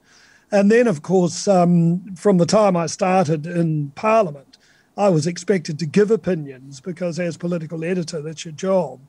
And 0.55 0.71
then, 0.71 0.87
of 0.87 1.01
course, 1.01 1.49
um, 1.49 2.15
from 2.15 2.37
the 2.37 2.45
time 2.45 2.77
I 2.77 2.85
started 2.85 3.45
in 3.45 3.89
Parliament, 3.89 4.57
I 4.95 5.09
was 5.09 5.27
expected 5.27 5.77
to 5.79 5.85
give 5.85 6.09
opinions 6.11 6.79
because, 6.79 7.19
as 7.19 7.35
political 7.35 7.83
editor, 7.83 8.21
that's 8.21 8.45
your 8.45 8.53
job. 8.53 9.01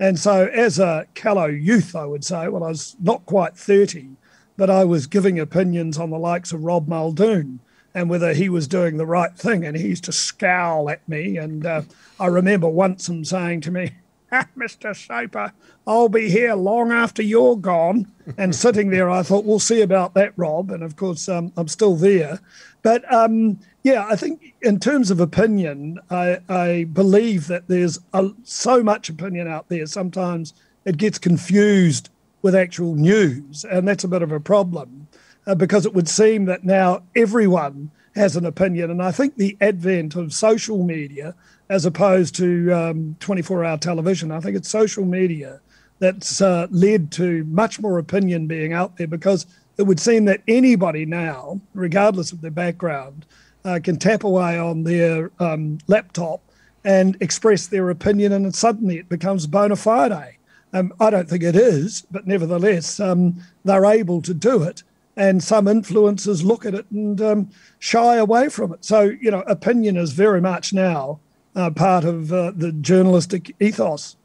And 0.00 0.18
so, 0.18 0.46
as 0.46 0.78
a 0.78 1.06
callow 1.12 1.44
youth, 1.44 1.94
I 1.94 2.06
would 2.06 2.24
say, 2.24 2.48
well, 2.48 2.64
I 2.64 2.68
was 2.68 2.96
not 3.02 3.26
quite 3.26 3.54
30, 3.54 4.16
but 4.56 4.70
I 4.70 4.84
was 4.84 5.06
giving 5.06 5.38
opinions 5.38 5.98
on 5.98 6.08
the 6.08 6.18
likes 6.18 6.52
of 6.54 6.64
Rob 6.64 6.88
Muldoon 6.88 7.60
and 7.94 8.08
whether 8.08 8.32
he 8.32 8.48
was 8.48 8.66
doing 8.66 8.96
the 8.96 9.04
right 9.04 9.36
thing. 9.36 9.66
And 9.66 9.76
he 9.76 9.88
used 9.88 10.04
to 10.04 10.12
scowl 10.12 10.88
at 10.88 11.06
me. 11.06 11.36
And 11.36 11.66
uh, 11.66 11.82
I 12.18 12.28
remember 12.28 12.66
once 12.66 13.10
him 13.10 13.26
saying 13.26 13.60
to 13.62 13.70
me, 13.70 13.92
Mr. 14.58 14.94
Soper, 14.94 15.52
I'll 15.86 16.08
be 16.08 16.28
here 16.28 16.54
long 16.54 16.92
after 16.92 17.22
you're 17.22 17.56
gone. 17.56 18.10
And 18.36 18.54
sitting 18.64 18.90
there, 18.90 19.10
I 19.10 19.22
thought, 19.22 19.44
we'll 19.44 19.58
see 19.58 19.80
about 19.80 20.14
that, 20.14 20.32
Rob. 20.36 20.70
And 20.70 20.82
of 20.82 20.96
course, 20.96 21.28
um, 21.28 21.52
I'm 21.56 21.68
still 21.68 21.96
there. 21.96 22.40
But 22.82 23.10
um, 23.12 23.58
yeah, 23.82 24.06
I 24.06 24.16
think 24.16 24.54
in 24.62 24.80
terms 24.80 25.10
of 25.10 25.20
opinion, 25.20 26.00
I, 26.10 26.40
I 26.48 26.84
believe 26.92 27.46
that 27.48 27.68
there's 27.68 27.98
a, 28.12 28.30
so 28.42 28.82
much 28.82 29.08
opinion 29.08 29.48
out 29.48 29.68
there. 29.68 29.86
Sometimes 29.86 30.54
it 30.84 30.96
gets 30.96 31.18
confused 31.18 32.10
with 32.42 32.54
actual 32.54 32.94
news, 32.94 33.64
and 33.64 33.88
that's 33.88 34.04
a 34.04 34.08
bit 34.08 34.20
of 34.20 34.30
a 34.30 34.40
problem 34.40 35.08
uh, 35.46 35.54
because 35.54 35.86
it 35.86 35.94
would 35.94 36.08
seem 36.08 36.44
that 36.44 36.64
now 36.64 37.02
everyone 37.16 37.90
has 38.14 38.36
an 38.36 38.44
opinion. 38.44 38.90
And 38.90 39.02
I 39.02 39.10
think 39.10 39.36
the 39.36 39.56
advent 39.60 40.14
of 40.14 40.32
social 40.32 40.84
media, 40.84 41.34
as 41.68 41.84
opposed 41.84 42.34
to 42.36 43.14
24 43.20 43.64
um, 43.64 43.70
hour 43.70 43.78
television, 43.78 44.30
I 44.30 44.40
think 44.40 44.56
it's 44.56 44.68
social 44.68 45.04
media 45.04 45.60
that's 45.98 46.40
uh, 46.40 46.66
led 46.70 47.10
to 47.12 47.44
much 47.44 47.80
more 47.80 47.98
opinion 47.98 48.46
being 48.46 48.72
out 48.72 48.96
there 48.96 49.06
because 49.06 49.46
it 49.76 49.82
would 49.84 50.00
seem 50.00 50.24
that 50.26 50.42
anybody 50.46 51.06
now, 51.06 51.60
regardless 51.72 52.32
of 52.32 52.40
their 52.40 52.50
background, 52.50 53.26
uh, 53.64 53.80
can 53.82 53.98
tap 53.98 54.24
away 54.24 54.58
on 54.58 54.84
their 54.84 55.30
um, 55.40 55.78
laptop 55.86 56.40
and 56.84 57.16
express 57.20 57.66
their 57.66 57.88
opinion, 57.90 58.32
and 58.32 58.54
suddenly 58.54 58.98
it 58.98 59.08
becomes 59.08 59.46
bona 59.46 59.76
fide. 59.76 60.36
Um, 60.74 60.92
I 61.00 61.10
don't 61.10 61.28
think 61.28 61.42
it 61.42 61.56
is, 61.56 62.02
but 62.10 62.26
nevertheless, 62.26 63.00
um, 63.00 63.40
they're 63.64 63.86
able 63.86 64.20
to 64.22 64.34
do 64.34 64.62
it. 64.62 64.82
And 65.16 65.42
some 65.42 65.66
influencers 65.66 66.44
look 66.44 66.66
at 66.66 66.74
it 66.74 66.90
and 66.90 67.20
um, 67.22 67.50
shy 67.78 68.16
away 68.16 68.48
from 68.48 68.74
it. 68.74 68.84
So, 68.84 69.02
you 69.02 69.30
know, 69.30 69.42
opinion 69.42 69.96
is 69.96 70.12
very 70.12 70.40
much 70.40 70.72
now 70.72 71.20
uh, 71.54 71.70
part 71.70 72.04
of 72.04 72.32
uh, 72.32 72.52
the 72.54 72.72
journalistic 72.72 73.54
ethos. 73.60 74.16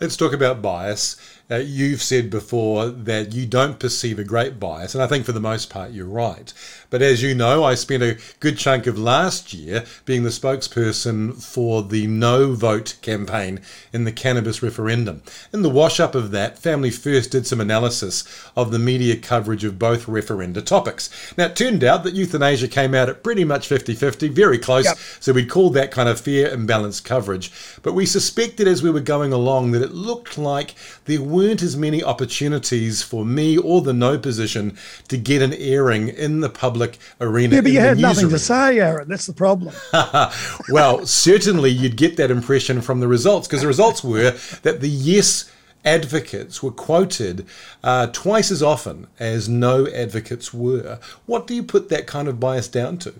Let's 0.00 0.16
talk 0.16 0.32
about 0.32 0.62
bias. 0.62 1.16
Uh, 1.50 1.56
you've 1.56 2.02
said 2.02 2.30
before 2.30 2.86
that 2.86 3.32
you 3.32 3.44
don't 3.44 3.80
perceive 3.80 4.18
a 4.18 4.24
great 4.24 4.60
bias, 4.60 4.94
and 4.94 5.02
I 5.02 5.06
think 5.06 5.24
for 5.24 5.32
the 5.32 5.40
most 5.40 5.68
part 5.68 5.90
you're 5.90 6.06
right. 6.06 6.52
But 6.90 7.02
as 7.02 7.22
you 7.22 7.34
know, 7.34 7.64
I 7.64 7.74
spent 7.74 8.02
a 8.02 8.18
good 8.38 8.56
chunk 8.58 8.86
of 8.86 8.98
last 8.98 9.52
year 9.52 9.84
being 10.04 10.22
the 10.22 10.30
spokesperson 10.30 11.42
for 11.42 11.82
the 11.82 12.06
no 12.06 12.52
vote 12.52 12.96
campaign 13.02 13.60
in 13.92 14.04
the 14.04 14.12
cannabis 14.12 14.62
referendum. 14.62 15.22
In 15.52 15.62
the 15.62 15.70
wash 15.70 15.98
up 15.98 16.14
of 16.14 16.30
that, 16.30 16.58
Family 16.58 16.90
First 16.90 17.32
did 17.32 17.46
some 17.46 17.60
analysis 17.60 18.24
of 18.56 18.70
the 18.70 18.78
media 18.78 19.16
coverage 19.16 19.64
of 19.64 19.78
both 19.78 20.06
referenda 20.06 20.64
topics. 20.64 21.10
Now, 21.36 21.46
it 21.46 21.56
turned 21.56 21.82
out 21.82 22.04
that 22.04 22.14
euthanasia 22.14 22.68
came 22.68 22.94
out 22.94 23.08
at 23.08 23.22
pretty 23.22 23.44
much 23.44 23.66
50 23.66 23.94
50, 23.94 24.28
very 24.28 24.58
close, 24.58 24.84
yep. 24.84 24.96
so 25.18 25.32
we'd 25.32 25.50
call 25.50 25.70
that 25.70 25.90
kind 25.90 26.08
of 26.08 26.20
fair 26.20 26.52
and 26.52 26.66
balanced 26.66 27.04
coverage. 27.04 27.52
But 27.82 27.94
we 27.94 28.06
suspected 28.06 28.68
as 28.68 28.82
we 28.82 28.90
were 28.90 29.00
going 29.00 29.32
along 29.32 29.72
that 29.72 29.82
it 29.82 29.92
looked 29.92 30.38
like 30.38 30.74
there 31.10 31.20
weren't 31.20 31.60
as 31.60 31.76
many 31.76 32.04
opportunities 32.04 33.02
for 33.02 33.24
me 33.24 33.58
or 33.58 33.80
the 33.80 33.92
no 33.92 34.16
position 34.16 34.78
to 35.08 35.16
get 35.16 35.42
an 35.42 35.52
airing 35.54 36.08
in 36.08 36.40
the 36.40 36.48
public 36.48 36.98
arena. 37.20 37.56
Yeah, 37.56 37.60
but 37.62 37.72
you 37.72 37.80
had 37.80 37.98
nothing 37.98 38.26
arena. 38.26 38.38
to 38.38 38.44
say, 38.44 38.78
Aaron. 38.78 39.08
That's 39.08 39.26
the 39.26 39.32
problem. 39.32 39.74
well, 40.68 41.04
certainly 41.06 41.70
you'd 41.70 41.96
get 41.96 42.16
that 42.16 42.30
impression 42.30 42.80
from 42.80 43.00
the 43.00 43.08
results 43.08 43.48
because 43.48 43.62
the 43.62 43.66
results 43.66 44.04
were 44.04 44.30
that 44.62 44.80
the 44.80 44.88
yes 44.88 45.50
advocates 45.84 46.62
were 46.62 46.70
quoted 46.70 47.44
uh, 47.82 48.06
twice 48.08 48.52
as 48.52 48.62
often 48.62 49.08
as 49.18 49.48
no 49.48 49.88
advocates 49.88 50.54
were. 50.54 51.00
What 51.26 51.48
do 51.48 51.54
you 51.54 51.64
put 51.64 51.88
that 51.88 52.06
kind 52.06 52.28
of 52.28 52.38
bias 52.38 52.68
down 52.68 52.98
to? 52.98 53.14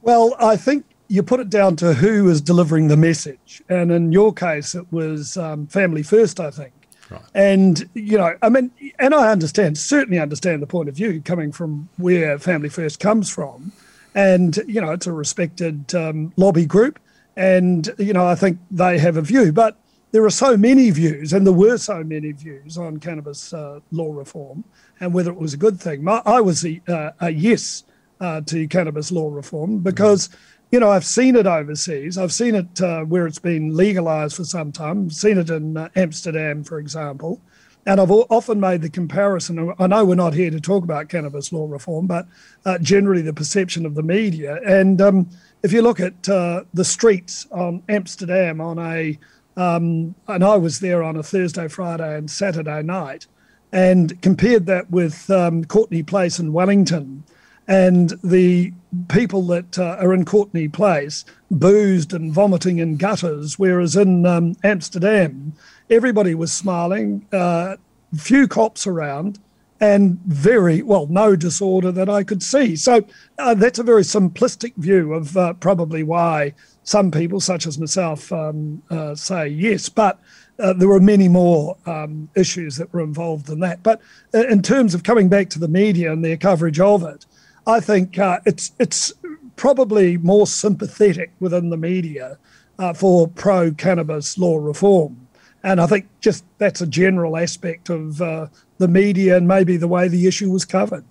Well, 0.00 0.36
I 0.38 0.56
think 0.56 0.84
you 1.08 1.22
put 1.24 1.40
it 1.40 1.50
down 1.50 1.74
to 1.76 1.94
who 1.94 2.28
is 2.28 2.40
delivering 2.40 2.86
the 2.86 2.96
message. 2.96 3.62
And 3.68 3.90
in 3.90 4.12
your 4.12 4.32
case, 4.32 4.74
it 4.76 4.86
was 4.92 5.36
um, 5.36 5.66
Family 5.66 6.02
First, 6.02 6.38
I 6.38 6.50
think. 6.50 6.72
Right. 7.12 7.22
And, 7.34 7.88
you 7.94 8.16
know, 8.16 8.34
I 8.40 8.48
mean, 8.48 8.70
and 8.98 9.14
I 9.14 9.30
understand, 9.30 9.76
certainly 9.76 10.18
understand 10.18 10.62
the 10.62 10.66
point 10.66 10.88
of 10.88 10.96
view 10.96 11.20
coming 11.20 11.52
from 11.52 11.88
where 11.98 12.38
Family 12.38 12.68
First 12.68 13.00
comes 13.00 13.30
from. 13.30 13.72
And, 14.14 14.58
you 14.66 14.80
know, 14.80 14.92
it's 14.92 15.06
a 15.06 15.12
respected 15.12 15.94
um, 15.94 16.32
lobby 16.36 16.64
group. 16.64 16.98
And, 17.36 17.90
you 17.98 18.12
know, 18.12 18.26
I 18.26 18.34
think 18.34 18.58
they 18.70 18.98
have 18.98 19.16
a 19.16 19.22
view. 19.22 19.52
But 19.52 19.76
there 20.12 20.24
are 20.24 20.30
so 20.30 20.56
many 20.56 20.90
views, 20.90 21.32
and 21.32 21.46
there 21.46 21.54
were 21.54 21.78
so 21.78 22.02
many 22.04 22.32
views 22.32 22.76
on 22.76 22.98
cannabis 22.98 23.52
uh, 23.52 23.80
law 23.90 24.12
reform 24.12 24.64
and 25.00 25.14
whether 25.14 25.30
it 25.30 25.38
was 25.38 25.54
a 25.54 25.56
good 25.56 25.80
thing. 25.80 26.04
My, 26.04 26.22
I 26.24 26.40
was 26.40 26.64
a, 26.64 26.80
uh, 26.88 27.12
a 27.20 27.30
yes 27.30 27.84
uh, 28.20 28.40
to 28.42 28.66
cannabis 28.68 29.12
law 29.12 29.28
reform 29.30 29.78
because. 29.78 30.28
Mm-hmm 30.28 30.48
you 30.72 30.80
know, 30.80 30.90
I've 30.90 31.04
seen 31.04 31.36
it 31.36 31.46
overseas. 31.46 32.16
I've 32.16 32.32
seen 32.32 32.54
it 32.54 32.80
uh, 32.80 33.02
where 33.02 33.26
it's 33.26 33.38
been 33.38 33.76
legalized 33.76 34.36
for 34.36 34.44
some 34.44 34.72
time. 34.72 35.04
I've 35.04 35.12
seen 35.12 35.36
it 35.36 35.50
in 35.50 35.76
uh, 35.76 35.90
Amsterdam, 35.94 36.64
for 36.64 36.78
example. 36.78 37.40
And 37.84 38.00
I've 38.00 38.10
often 38.10 38.58
made 38.58 38.80
the 38.80 38.88
comparison. 38.88 39.74
I 39.78 39.86
know 39.86 40.04
we're 40.04 40.14
not 40.14 40.34
here 40.34 40.50
to 40.50 40.60
talk 40.60 40.82
about 40.82 41.10
cannabis 41.10 41.52
law 41.52 41.66
reform, 41.68 42.06
but 42.06 42.26
uh, 42.64 42.78
generally 42.78 43.20
the 43.22 43.34
perception 43.34 43.84
of 43.84 43.96
the 43.96 44.02
media. 44.02 44.60
And 44.64 45.00
um, 45.02 45.28
if 45.62 45.72
you 45.72 45.82
look 45.82 46.00
at 46.00 46.26
uh, 46.28 46.62
the 46.72 46.84
streets 46.84 47.46
on 47.50 47.82
Amsterdam 47.88 48.60
on 48.60 48.78
a, 48.78 49.18
um, 49.56 50.14
and 50.28 50.42
I 50.42 50.56
was 50.56 50.80
there 50.80 51.02
on 51.02 51.16
a 51.16 51.22
Thursday, 51.22 51.68
Friday, 51.68 52.16
and 52.16 52.30
Saturday 52.30 52.82
night, 52.82 53.26
and 53.72 54.20
compared 54.22 54.66
that 54.66 54.90
with 54.90 55.28
um, 55.28 55.64
Courtenay 55.64 56.04
Place 56.04 56.38
in 56.38 56.52
Wellington, 56.52 57.24
and 57.66 58.14
the 58.22 58.72
people 59.08 59.42
that 59.46 59.78
uh, 59.78 59.96
are 60.00 60.12
in 60.12 60.24
Courtenay 60.24 60.68
Place 60.68 61.24
boozed 61.50 62.12
and 62.12 62.32
vomiting 62.32 62.78
in 62.78 62.96
gutters, 62.96 63.58
whereas 63.58 63.96
in 63.96 64.26
um, 64.26 64.54
Amsterdam 64.62 65.54
everybody 65.90 66.34
was 66.34 66.52
smiling, 66.52 67.26
uh, 67.32 67.76
few 68.16 68.46
cops 68.46 68.86
around, 68.86 69.38
and 69.80 70.20
very, 70.26 70.80
well, 70.80 71.08
no 71.08 71.34
disorder 71.34 71.90
that 71.90 72.08
I 72.08 72.22
could 72.22 72.42
see. 72.42 72.76
So 72.76 73.04
uh, 73.38 73.54
that's 73.54 73.80
a 73.80 73.82
very 73.82 74.02
simplistic 74.02 74.74
view 74.76 75.12
of 75.12 75.36
uh, 75.36 75.54
probably 75.54 76.04
why 76.04 76.54
some 76.84 77.10
people, 77.10 77.40
such 77.40 77.66
as 77.66 77.80
myself, 77.80 78.30
um, 78.32 78.80
uh, 78.90 79.16
say 79.16 79.48
yes. 79.48 79.88
But 79.88 80.20
uh, 80.60 80.72
there 80.74 80.86
were 80.86 81.00
many 81.00 81.26
more 81.26 81.76
um, 81.86 82.28
issues 82.36 82.76
that 82.76 82.92
were 82.92 83.00
involved 83.00 83.48
in 83.48 83.58
that. 83.60 83.82
But 83.82 84.00
uh, 84.32 84.46
in 84.46 84.62
terms 84.62 84.94
of 84.94 85.02
coming 85.02 85.28
back 85.28 85.50
to 85.50 85.58
the 85.58 85.66
media 85.66 86.12
and 86.12 86.24
their 86.24 86.36
coverage 86.36 86.78
of 86.78 87.02
it, 87.02 87.26
I 87.66 87.80
think 87.80 88.18
uh, 88.18 88.40
it's 88.44 88.72
it's 88.78 89.12
probably 89.56 90.16
more 90.16 90.46
sympathetic 90.46 91.32
within 91.38 91.70
the 91.70 91.76
media 91.76 92.38
uh, 92.78 92.92
for 92.92 93.28
pro 93.28 93.72
cannabis 93.72 94.38
law 94.38 94.58
reform. 94.58 95.28
And 95.62 95.80
I 95.80 95.86
think 95.86 96.08
just 96.20 96.44
that's 96.58 96.80
a 96.80 96.86
general 96.86 97.36
aspect 97.36 97.88
of 97.88 98.20
uh, 98.20 98.48
the 98.78 98.88
media 98.88 99.36
and 99.36 99.46
maybe 99.46 99.76
the 99.76 99.86
way 99.86 100.08
the 100.08 100.26
issue 100.26 100.50
was 100.50 100.64
covered. 100.64 101.04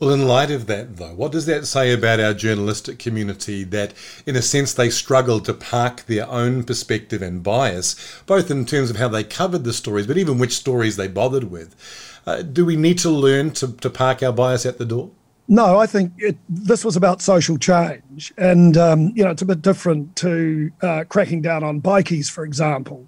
Well, 0.00 0.10
in 0.10 0.26
light 0.26 0.50
of 0.50 0.66
that, 0.66 0.96
though, 0.96 1.14
what 1.14 1.32
does 1.32 1.46
that 1.46 1.66
say 1.66 1.92
about 1.92 2.20
our 2.20 2.32
journalistic 2.32 2.98
community 2.98 3.64
that, 3.64 3.94
in 4.26 4.36
a 4.36 4.42
sense, 4.42 4.72
they 4.72 4.90
struggle 4.90 5.40
to 5.40 5.52
park 5.52 6.06
their 6.06 6.28
own 6.28 6.62
perspective 6.64 7.20
and 7.20 7.42
bias, 7.42 7.96
both 8.24 8.50
in 8.50 8.64
terms 8.64 8.90
of 8.90 8.96
how 8.96 9.08
they 9.08 9.24
covered 9.24 9.64
the 9.64 9.72
stories, 9.72 10.06
but 10.06 10.16
even 10.16 10.38
which 10.38 10.54
stories 10.54 10.96
they 10.96 11.08
bothered 11.08 11.50
with? 11.50 11.74
Uh, 12.26 12.42
do 12.42 12.64
we 12.64 12.76
need 12.76 12.98
to 12.98 13.10
learn 13.10 13.50
to, 13.50 13.72
to 13.72 13.90
park 13.90 14.22
our 14.22 14.32
bias 14.32 14.64
at 14.64 14.78
the 14.78 14.84
door? 14.84 15.10
No, 15.50 15.78
I 15.78 15.86
think 15.86 16.12
it, 16.18 16.36
this 16.46 16.84
was 16.84 16.94
about 16.94 17.22
social 17.22 17.56
change, 17.56 18.34
and 18.36 18.76
um, 18.76 19.12
you 19.16 19.24
know 19.24 19.30
it's 19.30 19.40
a 19.40 19.46
bit 19.46 19.62
different 19.62 20.14
to 20.16 20.70
uh, 20.82 21.04
cracking 21.08 21.40
down 21.40 21.64
on 21.64 21.80
bikies, 21.80 22.30
for 22.30 22.44
example. 22.44 23.06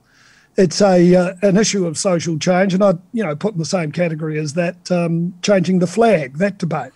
It's 0.57 0.81
a 0.81 1.15
uh, 1.15 1.35
an 1.43 1.59
issue 1.59 1.87
of 1.87 1.99
social 1.99 2.39
change, 2.39 2.73
and 2.73 2.83
I 2.83 2.95
you 3.13 3.23
know 3.23 3.37
put 3.37 3.53
in 3.53 3.59
the 3.59 3.67
same 3.67 3.93
category 3.93 4.39
as 4.39 4.55
that 4.55 4.91
um, 4.91 5.35
changing 5.43 5.81
the 5.81 5.87
flag, 5.87 6.39
that 6.39 6.57
debate. 6.57 6.93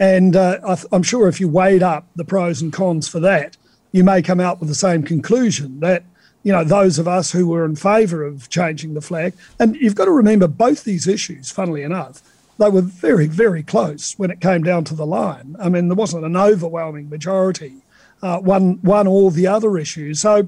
And 0.00 0.34
uh, 0.34 0.58
I 0.66 0.96
am 0.96 1.04
sure 1.04 1.28
if 1.28 1.38
you 1.38 1.48
weighed 1.48 1.84
up 1.84 2.06
the 2.16 2.24
pros 2.24 2.60
and 2.60 2.72
cons 2.72 3.06
for 3.06 3.20
that, 3.20 3.56
you 3.92 4.02
may 4.02 4.22
come 4.22 4.40
out 4.40 4.58
with 4.58 4.68
the 4.68 4.74
same 4.74 5.04
conclusion 5.04 5.78
that 5.80 6.02
you 6.42 6.50
know 6.50 6.64
those 6.64 6.98
of 6.98 7.06
us 7.06 7.30
who 7.30 7.46
were 7.46 7.64
in 7.64 7.76
favour 7.76 8.24
of 8.24 8.50
changing 8.50 8.94
the 8.94 9.00
flag, 9.00 9.34
and 9.60 9.76
you've 9.76 9.94
got 9.94 10.06
to 10.06 10.10
remember 10.10 10.48
both 10.48 10.82
these 10.82 11.06
issues, 11.06 11.48
funnily 11.48 11.84
enough 11.84 12.22
they 12.60 12.68
were 12.68 12.82
very, 12.82 13.26
very 13.26 13.62
close 13.62 14.12
when 14.18 14.30
it 14.30 14.40
came 14.40 14.62
down 14.62 14.84
to 14.84 14.94
the 14.94 15.06
line. 15.06 15.56
I 15.58 15.70
mean, 15.70 15.88
there 15.88 15.96
wasn't 15.96 16.26
an 16.26 16.36
overwhelming 16.36 17.08
majority, 17.08 17.82
uh, 18.22 18.38
one, 18.38 18.78
one 18.82 19.06
or 19.06 19.30
the 19.30 19.46
other 19.46 19.78
issue. 19.78 20.12
So, 20.12 20.46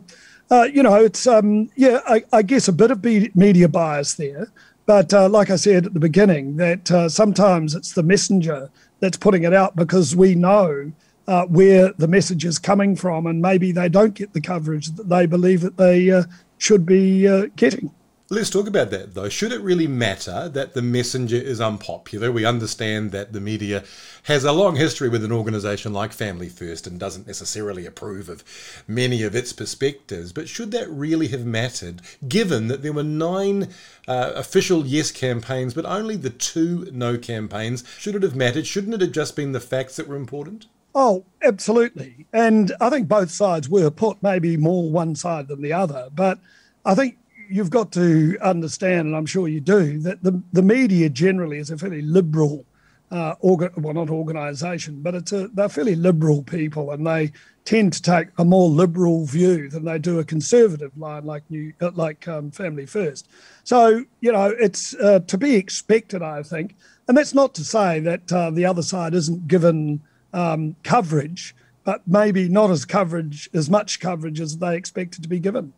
uh, 0.51 0.65
you 0.65 0.83
know, 0.83 0.97
it's, 0.97 1.27
um, 1.27 1.71
yeah, 1.75 2.01
I, 2.07 2.23
I, 2.31 2.43
guess 2.43 2.69
a 2.69 2.73
bit 2.73 2.91
of 2.91 3.03
media 3.03 3.67
bias 3.67 4.15
there. 4.15 4.53
But 4.85 5.15
uh, 5.15 5.31
like 5.31 5.49
I 5.49 5.57
said 5.57 5.87
at 5.87 5.95
the 5.95 6.01
beginning, 6.01 6.57
that 6.59 6.91
uh, 6.91 7.09
sometimes 7.09 7.75
it's 7.75 7.93
the 7.93 8.03
messenger 8.03 8.69
that's 9.01 9.17
putting 9.17 9.45
it 9.45 9.55
out 9.55 9.75
because 9.75 10.15
we 10.15 10.35
know 10.35 10.93
uh, 11.27 11.47
where 11.47 11.95
the 11.97 12.09
message 12.09 12.45
is 12.45 12.59
coming 12.59 12.95
from, 12.95 13.27
and 13.27 13.41
maybe 13.41 13.73
they 13.73 13.89
don't 13.89 14.13
get 14.13 14.35
the 14.35 14.41
coverage 14.41 14.89
that 14.89 15.09
they 15.09 15.25
believe 15.25 15.63
that 15.63 15.79
they 15.79 16.11
uh, 16.11 16.25
should 16.59 16.85
be 16.85 17.49
getting. 17.57 17.91
Let's 18.33 18.49
talk 18.49 18.67
about 18.67 18.91
that 18.93 19.13
though. 19.13 19.29
Should 19.29 19.53
it 19.53 19.61
really 19.61 19.87
matter 19.87 20.49
that 20.49 20.73
the 20.73 20.81
messenger 20.81 21.37
is 21.37 21.61
unpopular? 21.61 22.33
We 22.33 22.47
understand 22.47 23.13
that 23.13 23.35
the 23.35 23.43
media 23.43 23.85
has 24.23 24.43
a 24.43 24.53
long 24.53 24.77
history 24.77 25.11
with 25.11 25.23
an 25.23 25.33
organisation 25.33 25.93
like 25.93 26.15
Family 26.15 26.49
First 26.49 26.87
and 26.87 26.99
doesn't 26.99 27.27
necessarily 27.27 27.85
approve 27.85 28.31
of 28.31 28.43
many 28.89 29.23
of 29.23 29.37
its 29.37 29.53
perspectives. 29.53 30.33
But 30.33 30.49
should 30.49 30.71
that 30.71 30.89
really 30.89 31.29
have 31.29 31.45
mattered, 31.45 32.01
given 32.27 32.69
that 32.69 32.81
there 32.81 32.95
were 32.95 33.03
nine 33.03 33.69
uh, 34.09 34.33
official 34.35 34.87
yes 34.87 35.11
campaigns, 35.11 35.75
but 35.75 35.85
only 35.85 36.17
the 36.17 36.31
two 36.31 36.89
no 36.91 37.19
campaigns? 37.19 37.85
Should 37.99 38.15
it 38.15 38.23
have 38.23 38.35
mattered? 38.35 38.67
Shouldn't 38.67 38.95
it 38.95 39.03
have 39.03 39.13
just 39.13 39.37
been 39.37 39.53
the 39.53 39.61
facts 39.61 39.97
that 39.97 40.09
were 40.09 40.17
important? 40.17 40.69
Oh, 40.95 41.27
absolutely. 41.43 42.25
And 42.33 42.73
I 42.81 42.89
think 42.89 43.09
both 43.09 43.31
sides 43.31 43.69
were 43.69 43.91
put, 43.91 44.23
maybe 44.23 44.57
more 44.57 44.91
one 44.91 45.17
side 45.17 45.49
than 45.49 45.61
the 45.61 45.75
other. 45.75 46.09
But 46.11 46.39
I 46.83 46.95
think 46.95 47.19
you've 47.53 47.71
got 47.71 47.93
to 47.93 48.39
understand, 48.41 49.09
and 49.09 49.17
I'm 49.17 49.27
sure 49.27 49.49
you 49.49 49.61
do, 49.61 49.99
that 50.01 50.23
the, 50.23 50.43
the 50.53 50.63
media 50.63 51.09
generally 51.09 51.59
is 51.59 51.71
a 51.71 51.79
fairly 51.79 52.03
liberal, 52.03 52.65
uh, 53.11 53.35
orga- 53.37 53.77
well, 53.79 53.95
not 53.95 54.11
organisation, 54.11 55.03
but 55.03 55.15
it's 55.15 55.33
a, 55.33 55.49
they're 55.49 55.69
fairly 55.69 55.95
liberal 55.95 56.43
people, 56.43 56.93
and 56.93 57.07
they 57.07 57.33
tend 57.65 57.93
to 57.93 58.03
take 58.03 58.29
a 58.39 58.45
more 58.45 58.69
liberal 58.69 59.27
view 59.27 59.69
than 59.69 59.85
they 59.85 59.99
do 59.99 60.19
a 60.19 60.25
conservative 60.25 60.97
line 60.97 61.25
like 61.25 61.43
New, 61.51 61.73
uh, 61.81 61.91
like 61.95 62.27
um, 62.27 62.51
Family 62.51 62.87
First. 62.87 63.29
So 63.65 64.05
you 64.21 64.33
know, 64.33 64.55
it's 64.59 64.95
uh, 64.95 65.21
to 65.21 65.39
be 65.39 65.55
expected, 65.57 66.23
I 66.23 66.43
think, 66.43 66.75
and 67.07 67.17
that's 67.17 67.35
not 67.35 67.55
to 67.57 67.65
say 67.65 68.01
that 68.01 68.33
uh, 68.33 68.51
the 68.51 68.65
other 68.65 68.83
side 68.83 69.15
isn't 69.15 69.47
given 69.47 70.01
um, 70.33 70.75
coverage, 70.83 71.55
but 71.85 72.03
maybe 72.07 72.49
not 72.49 72.71
as 72.71 72.85
coverage 72.85 73.51
as 73.53 73.69
much 73.69 74.01
coverage 74.01 74.41
as 74.41 74.59
they 74.59 74.77
expected 74.77 75.23
to 75.23 75.29
be 75.29 75.39
given. 75.39 75.75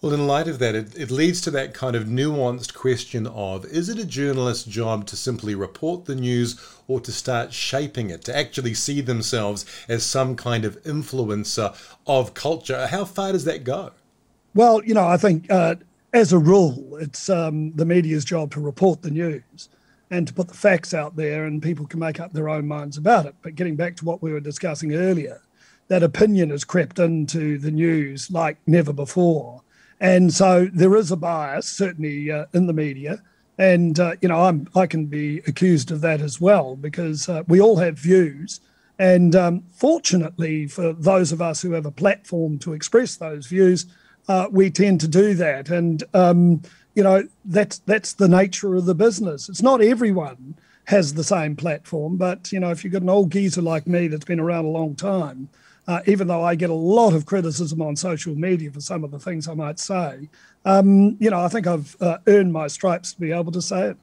Well, 0.00 0.12
in 0.12 0.26
light 0.26 0.48
of 0.48 0.58
that, 0.60 0.74
it, 0.74 0.96
it 0.96 1.10
leads 1.10 1.40
to 1.42 1.50
that 1.52 1.74
kind 1.74 1.96
of 1.96 2.04
nuanced 2.04 2.74
question 2.74 3.26
of 3.26 3.64
is 3.66 3.88
it 3.88 3.98
a 3.98 4.04
journalist's 4.04 4.64
job 4.64 5.06
to 5.06 5.16
simply 5.16 5.54
report 5.54 6.04
the 6.04 6.14
news 6.14 6.56
or 6.86 7.00
to 7.00 7.10
start 7.10 7.52
shaping 7.52 8.10
it, 8.10 8.22
to 8.24 8.36
actually 8.36 8.74
see 8.74 9.00
themselves 9.00 9.66
as 9.88 10.04
some 10.04 10.36
kind 10.36 10.64
of 10.64 10.82
influencer 10.84 11.76
of 12.06 12.34
culture? 12.34 12.86
How 12.86 13.04
far 13.04 13.32
does 13.32 13.44
that 13.44 13.64
go? 13.64 13.92
Well, 14.54 14.84
you 14.84 14.94
know, 14.94 15.06
I 15.06 15.16
think 15.16 15.50
uh, 15.50 15.76
as 16.12 16.32
a 16.32 16.38
rule, 16.38 16.96
it's 16.96 17.28
um, 17.28 17.72
the 17.74 17.84
media's 17.84 18.24
job 18.24 18.50
to 18.52 18.60
report 18.60 19.02
the 19.02 19.10
news 19.10 19.68
and 20.10 20.26
to 20.26 20.32
put 20.32 20.48
the 20.48 20.54
facts 20.54 20.94
out 20.94 21.16
there, 21.16 21.44
and 21.44 21.62
people 21.62 21.86
can 21.86 22.00
make 22.00 22.18
up 22.18 22.32
their 22.32 22.48
own 22.48 22.66
minds 22.66 22.96
about 22.96 23.26
it. 23.26 23.34
But 23.42 23.56
getting 23.56 23.76
back 23.76 23.96
to 23.96 24.04
what 24.04 24.22
we 24.22 24.32
were 24.32 24.40
discussing 24.40 24.94
earlier, 24.94 25.42
that 25.88 26.02
opinion 26.02 26.50
has 26.50 26.64
crept 26.64 26.98
into 26.98 27.58
the 27.58 27.70
news 27.70 28.30
like 28.30 28.58
never 28.66 28.92
before. 28.92 29.62
And 30.00 30.32
so 30.32 30.68
there 30.72 30.94
is 30.96 31.10
a 31.10 31.16
bias, 31.16 31.66
certainly 31.66 32.30
uh, 32.30 32.46
in 32.54 32.66
the 32.66 32.72
media. 32.72 33.22
And, 33.58 33.98
uh, 33.98 34.14
you 34.20 34.28
know, 34.28 34.42
I'm, 34.42 34.68
I 34.76 34.86
can 34.86 35.06
be 35.06 35.38
accused 35.46 35.90
of 35.90 36.00
that 36.02 36.20
as 36.20 36.40
well 36.40 36.76
because 36.76 37.28
uh, 37.28 37.42
we 37.48 37.60
all 37.60 37.76
have 37.78 37.98
views. 37.98 38.60
And 39.00 39.34
um, 39.34 39.64
fortunately, 39.72 40.68
for 40.68 40.92
those 40.92 41.32
of 41.32 41.42
us 41.42 41.62
who 41.62 41.72
have 41.72 41.86
a 41.86 41.90
platform 41.90 42.58
to 42.60 42.72
express 42.72 43.16
those 43.16 43.46
views, 43.46 43.86
uh, 44.28 44.46
we 44.50 44.70
tend 44.70 45.00
to 45.00 45.08
do 45.08 45.34
that. 45.34 45.70
And, 45.70 46.04
um, 46.14 46.62
you 46.94 47.02
know, 47.02 47.28
that's, 47.44 47.78
that's 47.80 48.12
the 48.12 48.28
nature 48.28 48.74
of 48.76 48.86
the 48.86 48.94
business. 48.94 49.48
It's 49.48 49.62
not 49.62 49.80
everyone 49.80 50.56
has 50.84 51.14
the 51.14 51.24
same 51.24 51.54
platform, 51.54 52.16
but, 52.16 52.50
you 52.50 52.60
know, 52.60 52.70
if 52.70 52.82
you've 52.82 52.92
got 52.92 53.02
an 53.02 53.10
old 53.10 53.30
geezer 53.30 53.62
like 53.62 53.86
me 53.86 54.08
that's 54.08 54.24
been 54.24 54.40
around 54.40 54.64
a 54.64 54.68
long 54.68 54.94
time, 54.94 55.48
uh, 55.88 56.00
even 56.06 56.28
though 56.28 56.44
I 56.44 56.54
get 56.54 56.68
a 56.68 56.74
lot 56.74 57.14
of 57.14 57.24
criticism 57.24 57.80
on 57.80 57.96
social 57.96 58.34
media 58.34 58.70
for 58.70 58.80
some 58.80 59.02
of 59.02 59.10
the 59.10 59.18
things 59.18 59.48
I 59.48 59.54
might 59.54 59.78
say, 59.78 60.28
um, 60.66 61.16
you 61.18 61.30
know, 61.30 61.40
I 61.40 61.48
think 61.48 61.66
I've 61.66 61.96
uh, 62.00 62.18
earned 62.26 62.52
my 62.52 62.68
stripes 62.68 63.14
to 63.14 63.20
be 63.20 63.32
able 63.32 63.52
to 63.52 63.62
say 63.62 63.88
it. 63.88 63.96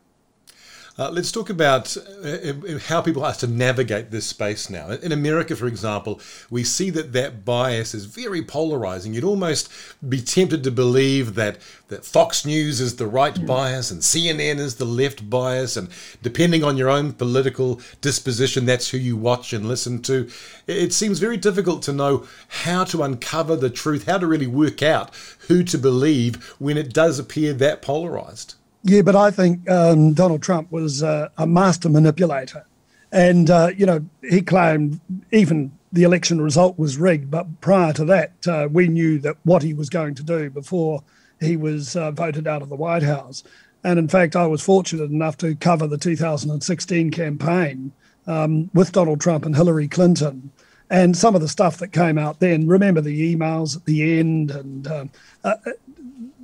Uh, 0.97 1.09
let's 1.09 1.29
talk 1.29 1.49
about 1.49 1.97
uh, 1.97 2.29
uh, 2.29 2.79
how 2.87 3.01
people 3.01 3.21
have 3.21 3.37
to 3.37 3.47
navigate 3.47 4.11
this 4.11 4.25
space 4.25 4.69
now. 4.69 4.91
In 4.91 5.11
America, 5.11 5.53
for 5.53 5.67
example, 5.67 6.21
we 6.49 6.63
see 6.63 6.89
that 6.91 7.11
that 7.11 7.43
bias 7.43 7.93
is 7.93 8.05
very 8.05 8.41
polarizing. 8.41 9.13
You'd 9.13 9.25
almost 9.25 9.69
be 10.07 10.21
tempted 10.21 10.63
to 10.63 10.71
believe 10.71 11.35
that, 11.35 11.57
that 11.89 12.05
Fox 12.05 12.45
News 12.45 12.79
is 12.79 12.95
the 12.95 13.07
right 13.07 13.33
mm. 13.35 13.45
bias 13.45 13.91
and 13.91 14.01
CNN 14.01 14.57
is 14.57 14.77
the 14.77 14.85
left 14.85 15.29
bias, 15.29 15.75
and 15.75 15.89
depending 16.21 16.63
on 16.63 16.77
your 16.77 16.89
own 16.89 17.11
political 17.11 17.81
disposition, 17.99 18.65
that's 18.65 18.89
who 18.89 18.97
you 18.97 19.17
watch 19.17 19.51
and 19.51 19.67
listen 19.67 20.01
to. 20.03 20.29
It 20.65 20.93
seems 20.93 21.19
very 21.19 21.35
difficult 21.35 21.81
to 21.83 21.93
know 21.93 22.25
how 22.47 22.85
to 22.85 23.03
uncover 23.03 23.57
the 23.57 23.69
truth, 23.69 24.05
how 24.05 24.19
to 24.19 24.27
really 24.27 24.47
work 24.47 24.81
out 24.81 25.13
who 25.49 25.61
to 25.65 25.77
believe 25.77 26.41
when 26.57 26.77
it 26.77 26.93
does 26.93 27.19
appear 27.19 27.51
that 27.51 27.81
polarized. 27.81 28.55
Yeah, 28.87 29.01
but 29.01 29.15
I 29.15 29.31
think 29.31 29.67
um, 29.67 30.13
Donald 30.13 30.43
Trump 30.43 30.71
was 30.71 31.01
uh, 31.01 31.29
a 31.39 31.47
master 31.47 31.89
manipulator. 31.89 32.67
And, 33.11 33.49
uh, 33.49 33.71
you 33.75 33.83
know, 33.83 34.05
he 34.21 34.43
claimed 34.43 34.99
even 35.31 35.71
the 35.91 36.03
election 36.03 36.39
result 36.39 36.77
was 36.77 36.95
rigged. 36.95 37.31
But 37.31 37.61
prior 37.61 37.93
to 37.93 38.05
that, 38.05 38.47
uh, 38.47 38.67
we 38.71 38.87
knew 38.87 39.17
that 39.19 39.37
what 39.43 39.63
he 39.63 39.73
was 39.73 39.89
going 39.89 40.13
to 40.15 40.23
do 40.23 40.51
before 40.51 41.03
he 41.41 41.57
was 41.57 41.95
uh, 41.95 42.11
voted 42.11 42.47
out 42.47 42.61
of 42.61 42.69
the 42.69 42.75
White 42.75 43.01
House. 43.01 43.43
And 43.83 43.97
in 43.97 44.07
fact, 44.07 44.35
I 44.35 44.45
was 44.45 44.61
fortunate 44.61 45.09
enough 45.09 45.35
to 45.37 45.55
cover 45.55 45.87
the 45.87 45.97
2016 45.97 47.09
campaign 47.09 47.91
um, 48.27 48.69
with 48.75 48.91
Donald 48.91 49.19
Trump 49.19 49.47
and 49.47 49.55
Hillary 49.55 49.87
Clinton. 49.87 50.51
And 50.91 51.17
some 51.17 51.33
of 51.33 51.41
the 51.41 51.47
stuff 51.47 51.77
that 51.77 51.87
came 51.87 52.19
out 52.19 52.39
then, 52.39 52.67
remember 52.67 53.01
the 53.01 53.35
emails 53.35 53.75
at 53.75 53.85
the 53.85 54.19
end 54.19 54.51
and 54.51 54.87
um, 54.87 55.09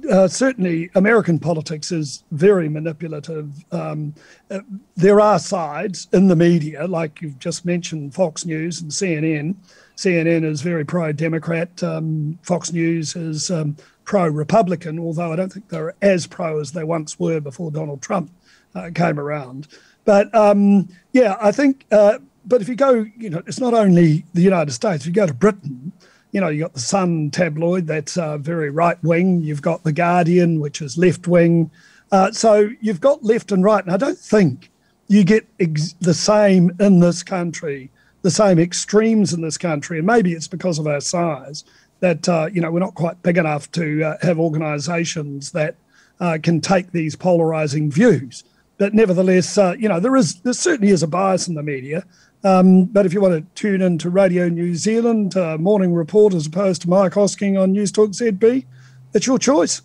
uh, 0.10 0.28
certainly 0.28 0.90
American 0.96 1.40
politics 1.40 1.92
is 1.92 2.24
very 2.32 2.70
manipulative. 2.70 3.54
Um, 3.72 4.14
uh, 4.50 4.60
there 4.96 5.20
are 5.20 5.40
sides 5.40 6.08
in 6.14 6.28
the 6.28 6.36
media, 6.36 6.88
like 6.88 7.22
you've 7.22 7.40
just 7.40 7.66
mentioned, 7.66 8.14
Fox 8.14 8.46
News 8.46 8.82
and 8.82 8.92
CNN. 8.92 9.56
CNN 9.98 10.44
is 10.44 10.62
very 10.62 10.86
pro-Democrat. 10.86 11.84
Um, 11.84 12.40
Fox 12.42 12.72
News 12.72 13.16
is 13.16 13.52
um, 13.52 13.76
pro 14.04 14.28
Republican, 14.28 15.00
although 15.00 15.32
I 15.32 15.36
don't 15.36 15.52
think 15.52 15.70
they're 15.70 15.94
as 16.02 16.28
pro 16.28 16.60
as 16.60 16.72
they 16.72 16.84
once 16.84 17.20
were 17.20 17.40
before 17.40 17.72
Donald 17.72 18.02
Trump 18.02 18.32
uh, 18.76 18.90
came 18.94 19.20
around. 19.20 19.68
But 20.06 20.34
um, 20.34 20.90
yeah, 21.14 21.38
I 21.40 21.52
think. 21.52 21.86
Uh, 21.92 22.20
but 22.44 22.62
if 22.62 22.68
you 22.68 22.76
go, 22.76 23.06
you 23.18 23.30
know, 23.30 23.44
it's 23.46 23.60
not 23.60 23.76
only 23.76 24.26
the 24.34 24.42
United 24.42 24.72
States. 24.72 25.04
If 25.04 25.08
you 25.08 25.14
go 25.14 25.28
to 25.28 25.34
Britain, 25.34 25.92
you 26.32 26.40
know, 26.40 26.50
you 26.50 26.62
got 26.62 26.74
the 26.74 26.80
Sun 26.80 27.32
tabloid 27.32 27.88
that's 27.88 28.18
uh, 28.18 28.38
very 28.38 28.70
right 28.70 29.02
wing. 29.04 29.42
You've 29.42 29.62
got 29.62 29.84
the 29.84 29.92
Guardian, 29.92 30.60
which 30.60 30.82
is 30.82 30.98
left 30.98 31.28
wing. 31.28 31.70
Uh, 32.12 32.32
so 32.32 32.70
you've 32.82 33.02
got 33.02 33.24
left 33.24 33.52
and 33.52 33.64
right, 33.64 33.84
and 33.84 33.94
I 33.94 33.98
don't 33.98 34.18
think 34.18 34.70
you 35.08 35.24
get 35.24 35.46
ex- 35.60 35.94
the 36.00 36.14
same 36.14 36.72
in 36.80 37.00
this 37.00 37.24
country, 37.24 37.90
the 38.22 38.32
same 38.32 38.60
extremes 38.60 39.34
in 39.34 39.42
this 39.42 39.58
country, 39.58 39.98
and 39.98 40.08
maybe 40.08 40.34
it's 40.34 40.48
because 40.48 40.80
of 40.80 40.88
our 40.88 41.02
size 41.02 41.64
that 42.00 42.28
uh, 42.28 42.50
you 42.52 42.62
know 42.62 42.72
we're 42.72 42.80
not 42.80 42.96
quite 42.96 43.22
big 43.24 43.38
enough 43.38 43.72
to 43.74 44.04
uh, 44.04 44.18
have 44.22 44.40
organisations 44.40 45.52
that 45.52 45.76
uh, 46.20 46.38
can 46.42 46.62
take 46.62 46.92
these 46.92 47.16
polarising 47.16 47.92
views. 47.92 48.44
But 48.78 48.94
nevertheless, 48.94 49.58
uh, 49.58 49.76
you 49.78 49.88
know 49.88 50.00
there 50.00 50.16
is 50.16 50.42
there 50.42 50.54
certainly 50.54 50.92
is 50.92 51.04
a 51.04 51.08
bias 51.08 51.48
in 51.48 51.56
the 51.56 51.64
media. 51.64 52.04
Um, 52.44 52.86
but 52.86 53.06
if 53.06 53.14
you 53.14 53.22
want 53.22 53.34
to 53.34 53.62
tune 53.62 53.82
in 53.82 53.98
to 54.00 54.10
Radio 54.10 54.50
New 54.50 54.76
Zealand 54.76 55.38
uh, 55.38 55.58
Morning 55.58 55.94
Report 55.94 56.34
as 56.34 56.48
opposed 56.48 56.82
to 56.84 56.90
Mike 56.90 57.14
Hosking 57.14 57.62
on 57.62 57.74
Newstalk 57.74 58.10
ZB, 58.10 58.66
it's 59.14 59.28
your 59.28 59.38
choice. 59.38 59.82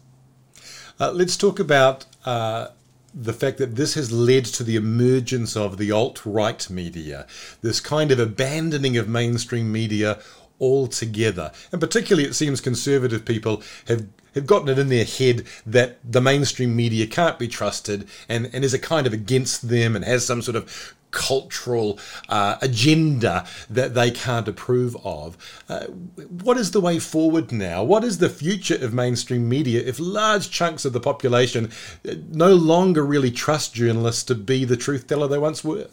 Uh, 0.98 1.12
let's 1.12 1.36
talk 1.36 1.58
about 1.58 2.06
the 3.16 3.32
fact 3.32 3.56
that 3.58 3.76
this 3.76 3.94
has 3.94 4.12
led 4.12 4.44
to 4.44 4.62
the 4.62 4.76
emergence 4.76 5.56
of 5.56 5.78
the 5.78 5.90
alt 5.90 6.24
right 6.26 6.68
media, 6.68 7.26
this 7.62 7.80
kind 7.80 8.10
of 8.12 8.18
abandoning 8.18 8.96
of 8.96 9.08
mainstream 9.08 9.72
media 9.72 10.18
altogether. 10.60 11.50
And 11.72 11.80
particularly, 11.80 12.28
it 12.28 12.34
seems 12.34 12.60
conservative 12.60 13.24
people 13.24 13.62
have 13.88 14.06
have 14.34 14.46
gotten 14.46 14.68
it 14.68 14.78
in 14.78 14.90
their 14.90 15.06
head 15.06 15.44
that 15.64 15.96
the 16.04 16.20
mainstream 16.20 16.76
media 16.76 17.06
can't 17.06 17.38
be 17.38 17.48
trusted 17.48 18.06
and, 18.28 18.50
and 18.52 18.66
is 18.66 18.74
a 18.74 18.78
kind 18.78 19.06
of 19.06 19.14
against 19.14 19.70
them 19.70 19.96
and 19.96 20.04
has 20.04 20.26
some 20.26 20.42
sort 20.42 20.56
of 20.56 20.94
cultural 21.16 21.98
uh, 22.28 22.56
agenda 22.60 23.46
that 23.70 23.94
they 23.94 24.10
can't 24.10 24.46
approve 24.46 24.94
of. 25.02 25.36
Uh, 25.68 25.86
what 26.44 26.58
is 26.58 26.72
the 26.72 26.80
way 26.80 26.98
forward 26.98 27.50
now? 27.50 27.82
What 27.82 28.04
is 28.04 28.18
the 28.18 28.28
future 28.28 28.76
of 28.84 28.92
mainstream 28.92 29.48
media 29.48 29.80
if 29.80 29.98
large 29.98 30.50
chunks 30.50 30.84
of 30.84 30.92
the 30.92 31.00
population 31.00 31.70
uh, 32.06 32.14
no 32.30 32.54
longer 32.54 33.02
really 33.04 33.30
trust 33.30 33.74
journalists 33.74 34.22
to 34.24 34.34
be 34.34 34.64
the 34.66 34.76
truth 34.76 35.06
teller 35.06 35.26
they 35.26 35.38
once 35.38 35.64
were? 35.64 35.88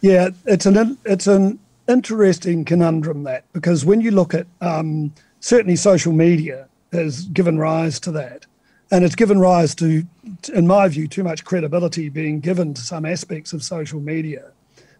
Yeah, 0.00 0.30
it's 0.46 0.64
an 0.64 0.96
it's 1.04 1.26
an 1.26 1.58
interesting 1.86 2.64
conundrum 2.64 3.24
that 3.24 3.44
because 3.52 3.84
when 3.84 4.00
you 4.00 4.10
look 4.10 4.32
at 4.32 4.46
um, 4.60 5.12
certainly 5.40 5.76
social 5.76 6.12
media 6.12 6.68
has 6.92 7.24
given 7.26 7.58
rise 7.58 8.00
to 8.00 8.12
that, 8.12 8.46
and 8.90 9.04
it's 9.04 9.14
given 9.14 9.38
rise 9.38 9.74
to, 9.76 10.04
in 10.52 10.66
my 10.66 10.88
view, 10.88 11.06
too 11.06 11.24
much 11.24 11.44
credibility 11.44 12.08
being 12.08 12.40
given 12.40 12.74
to 12.74 12.80
some 12.80 13.04
aspects 13.04 13.52
of 13.52 13.62
social 13.62 14.00
media. 14.00 14.52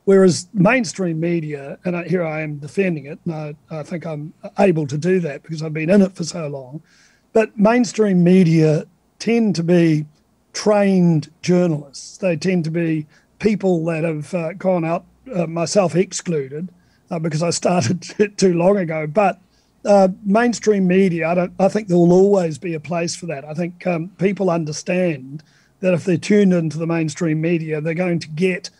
Whereas 0.04 0.48
mainstream 0.54 1.20
media, 1.20 1.78
and 1.84 2.06
here 2.06 2.24
I 2.24 2.40
am 2.40 2.58
defending 2.58 3.06
it, 3.06 3.18
and 3.24 3.34
I, 3.34 3.54
I 3.70 3.82
think 3.82 4.06
I'm 4.06 4.32
able 4.58 4.86
to 4.86 4.96
do 4.96 5.20
that 5.20 5.42
because 5.42 5.62
I've 5.62 5.74
been 5.74 5.90
in 5.90 6.02
it 6.02 6.14
for 6.14 6.24
so 6.24 6.48
long, 6.48 6.82
but 7.32 7.58
mainstream 7.58 8.24
media 8.24 8.86
tend 9.18 9.54
to 9.56 9.62
be 9.62 10.06
trained 10.54 11.30
journalists. 11.42 12.16
They 12.18 12.36
tend 12.36 12.64
to 12.64 12.70
be 12.70 13.06
people 13.38 13.84
that 13.84 14.04
have 14.04 14.32
uh, 14.34 14.52
gone 14.54 14.84
out, 14.84 15.04
uh, 15.34 15.46
myself 15.46 15.94
excluded, 15.94 16.70
uh, 17.10 17.18
because 17.18 17.42
I 17.42 17.50
started 17.50 18.02
too 18.36 18.54
long 18.54 18.78
ago. 18.78 19.06
But 19.06 19.38
uh, 19.84 20.08
mainstream 20.24 20.86
media, 20.86 21.28
I, 21.28 21.34
don't, 21.34 21.52
I 21.58 21.68
think 21.68 21.88
there 21.88 21.96
will 21.96 22.12
always 22.12 22.58
be 22.58 22.74
a 22.74 22.80
place 22.80 23.14
for 23.14 23.26
that. 23.26 23.44
I 23.44 23.54
think 23.54 23.86
um, 23.86 24.08
people 24.18 24.50
understand 24.50 25.42
that 25.80 25.94
if 25.94 26.04
they're 26.04 26.16
tuned 26.16 26.52
into 26.52 26.78
the 26.78 26.86
mainstream 26.86 27.40
media, 27.40 27.80
they're 27.80 27.94
going 27.94 28.18
to 28.20 28.28
get 28.28 28.70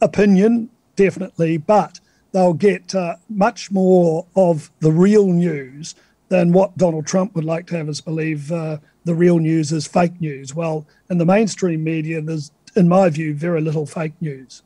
opinion, 0.00 0.70
definitely, 0.96 1.58
but 1.58 2.00
they'll 2.32 2.54
get 2.54 2.94
uh, 2.94 3.16
much 3.28 3.70
more 3.70 4.26
of 4.34 4.70
the 4.80 4.92
real 4.92 5.26
news 5.26 5.94
than 6.28 6.52
what 6.52 6.76
Donald 6.76 7.06
Trump 7.06 7.34
would 7.34 7.44
like 7.44 7.66
to 7.68 7.76
have 7.76 7.88
us 7.88 8.00
believe 8.00 8.50
uh, 8.50 8.78
the 9.04 9.14
real 9.14 9.38
news 9.38 9.70
is 9.70 9.86
fake 9.86 10.20
news. 10.20 10.54
Well, 10.54 10.86
in 11.10 11.18
the 11.18 11.26
mainstream 11.26 11.84
media, 11.84 12.20
there's, 12.20 12.50
in 12.74 12.88
my 12.88 13.08
view, 13.10 13.34
very 13.34 13.60
little 13.60 13.86
fake 13.86 14.14
news 14.20 14.62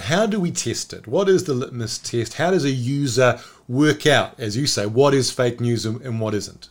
how 0.00 0.26
do 0.26 0.40
we 0.40 0.50
test 0.50 0.92
it? 0.92 1.06
What 1.06 1.28
is 1.28 1.44
the 1.44 1.54
litmus 1.54 1.98
test? 1.98 2.34
How 2.34 2.50
does 2.50 2.64
a 2.64 2.70
user 2.70 3.38
work 3.68 4.06
out, 4.06 4.38
as 4.38 4.56
you 4.56 4.66
say, 4.66 4.86
what 4.86 5.14
is 5.14 5.30
fake 5.30 5.60
news 5.60 5.86
and, 5.86 6.00
and 6.02 6.20
what 6.20 6.34
isn't? 6.34 6.68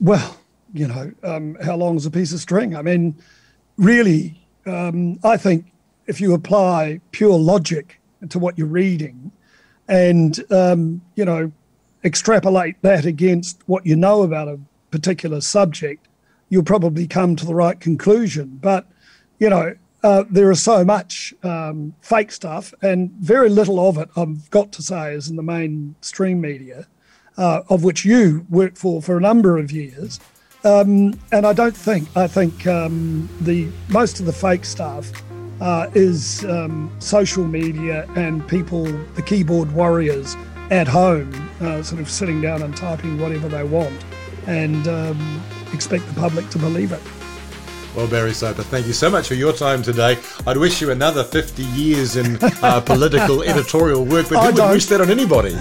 Well, 0.00 0.36
you 0.72 0.88
know, 0.88 1.12
um, 1.22 1.56
how 1.62 1.76
long 1.76 1.96
is 1.96 2.06
a 2.06 2.10
piece 2.10 2.32
of 2.32 2.40
string? 2.40 2.74
I 2.74 2.82
mean, 2.82 3.14
really, 3.76 4.40
um, 4.66 5.18
I 5.22 5.36
think 5.36 5.72
if 6.06 6.20
you 6.20 6.34
apply 6.34 7.00
pure 7.12 7.38
logic 7.38 8.00
to 8.28 8.38
what 8.38 8.58
you're 8.58 8.66
reading 8.66 9.30
and, 9.88 10.42
um, 10.50 11.02
you 11.14 11.24
know, 11.24 11.52
extrapolate 12.04 12.76
that 12.82 13.04
against 13.04 13.62
what 13.66 13.86
you 13.86 13.96
know 13.96 14.22
about 14.22 14.48
a 14.48 14.58
particular 14.90 15.40
subject, 15.40 16.08
you'll 16.48 16.62
probably 16.62 17.06
come 17.06 17.36
to 17.36 17.46
the 17.46 17.54
right 17.54 17.80
conclusion. 17.80 18.58
But, 18.60 18.86
you 19.38 19.48
know, 19.48 19.74
uh, 20.04 20.24
there 20.30 20.50
is 20.50 20.62
so 20.62 20.84
much 20.84 21.32
um, 21.42 21.94
fake 22.02 22.30
stuff, 22.30 22.74
and 22.82 23.10
very 23.12 23.48
little 23.48 23.80
of 23.88 23.96
it, 23.96 24.10
I've 24.16 24.50
got 24.50 24.70
to 24.72 24.82
say, 24.82 25.14
is 25.14 25.30
in 25.30 25.36
the 25.36 25.42
mainstream 25.42 26.42
media, 26.42 26.86
uh, 27.38 27.62
of 27.70 27.84
which 27.84 28.04
you 28.04 28.46
worked 28.50 28.76
for 28.76 29.00
for 29.00 29.16
a 29.16 29.20
number 29.20 29.56
of 29.56 29.72
years. 29.72 30.20
Um, 30.62 31.18
and 31.32 31.46
I 31.46 31.54
don't 31.54 31.76
think 31.76 32.14
I 32.16 32.26
think 32.26 32.66
um, 32.66 33.30
the 33.40 33.68
most 33.88 34.20
of 34.20 34.26
the 34.26 34.32
fake 34.32 34.66
stuff 34.66 35.10
uh, 35.62 35.88
is 35.94 36.44
um, 36.44 36.94
social 36.98 37.44
media 37.44 38.06
and 38.14 38.46
people, 38.46 38.84
the 39.14 39.22
keyboard 39.22 39.72
warriors 39.72 40.36
at 40.70 40.86
home, 40.86 41.32
uh, 41.62 41.82
sort 41.82 42.02
of 42.02 42.10
sitting 42.10 42.42
down 42.42 42.60
and 42.60 42.76
typing 42.76 43.18
whatever 43.18 43.48
they 43.48 43.64
want, 43.64 44.04
and 44.46 44.86
um, 44.86 45.42
expect 45.72 46.06
the 46.08 46.20
public 46.20 46.48
to 46.50 46.58
believe 46.58 46.92
it. 46.92 47.00
Well, 47.94 48.08
Barry 48.08 48.34
Soper, 48.34 48.64
thank 48.64 48.88
you 48.88 48.92
so 48.92 49.08
much 49.08 49.28
for 49.28 49.34
your 49.34 49.52
time 49.52 49.82
today. 49.82 50.18
I'd 50.46 50.56
wish 50.56 50.80
you 50.80 50.90
another 50.90 51.22
50 51.22 51.62
years 51.62 52.16
in 52.16 52.38
uh, 52.42 52.80
political 52.80 53.42
editorial 53.44 54.04
work, 54.04 54.28
but 54.28 54.38
I 54.38 54.50
who 54.50 54.62
would 54.62 54.70
wish 54.72 54.86
that 54.86 55.00
on 55.00 55.10
anybody? 55.10 55.54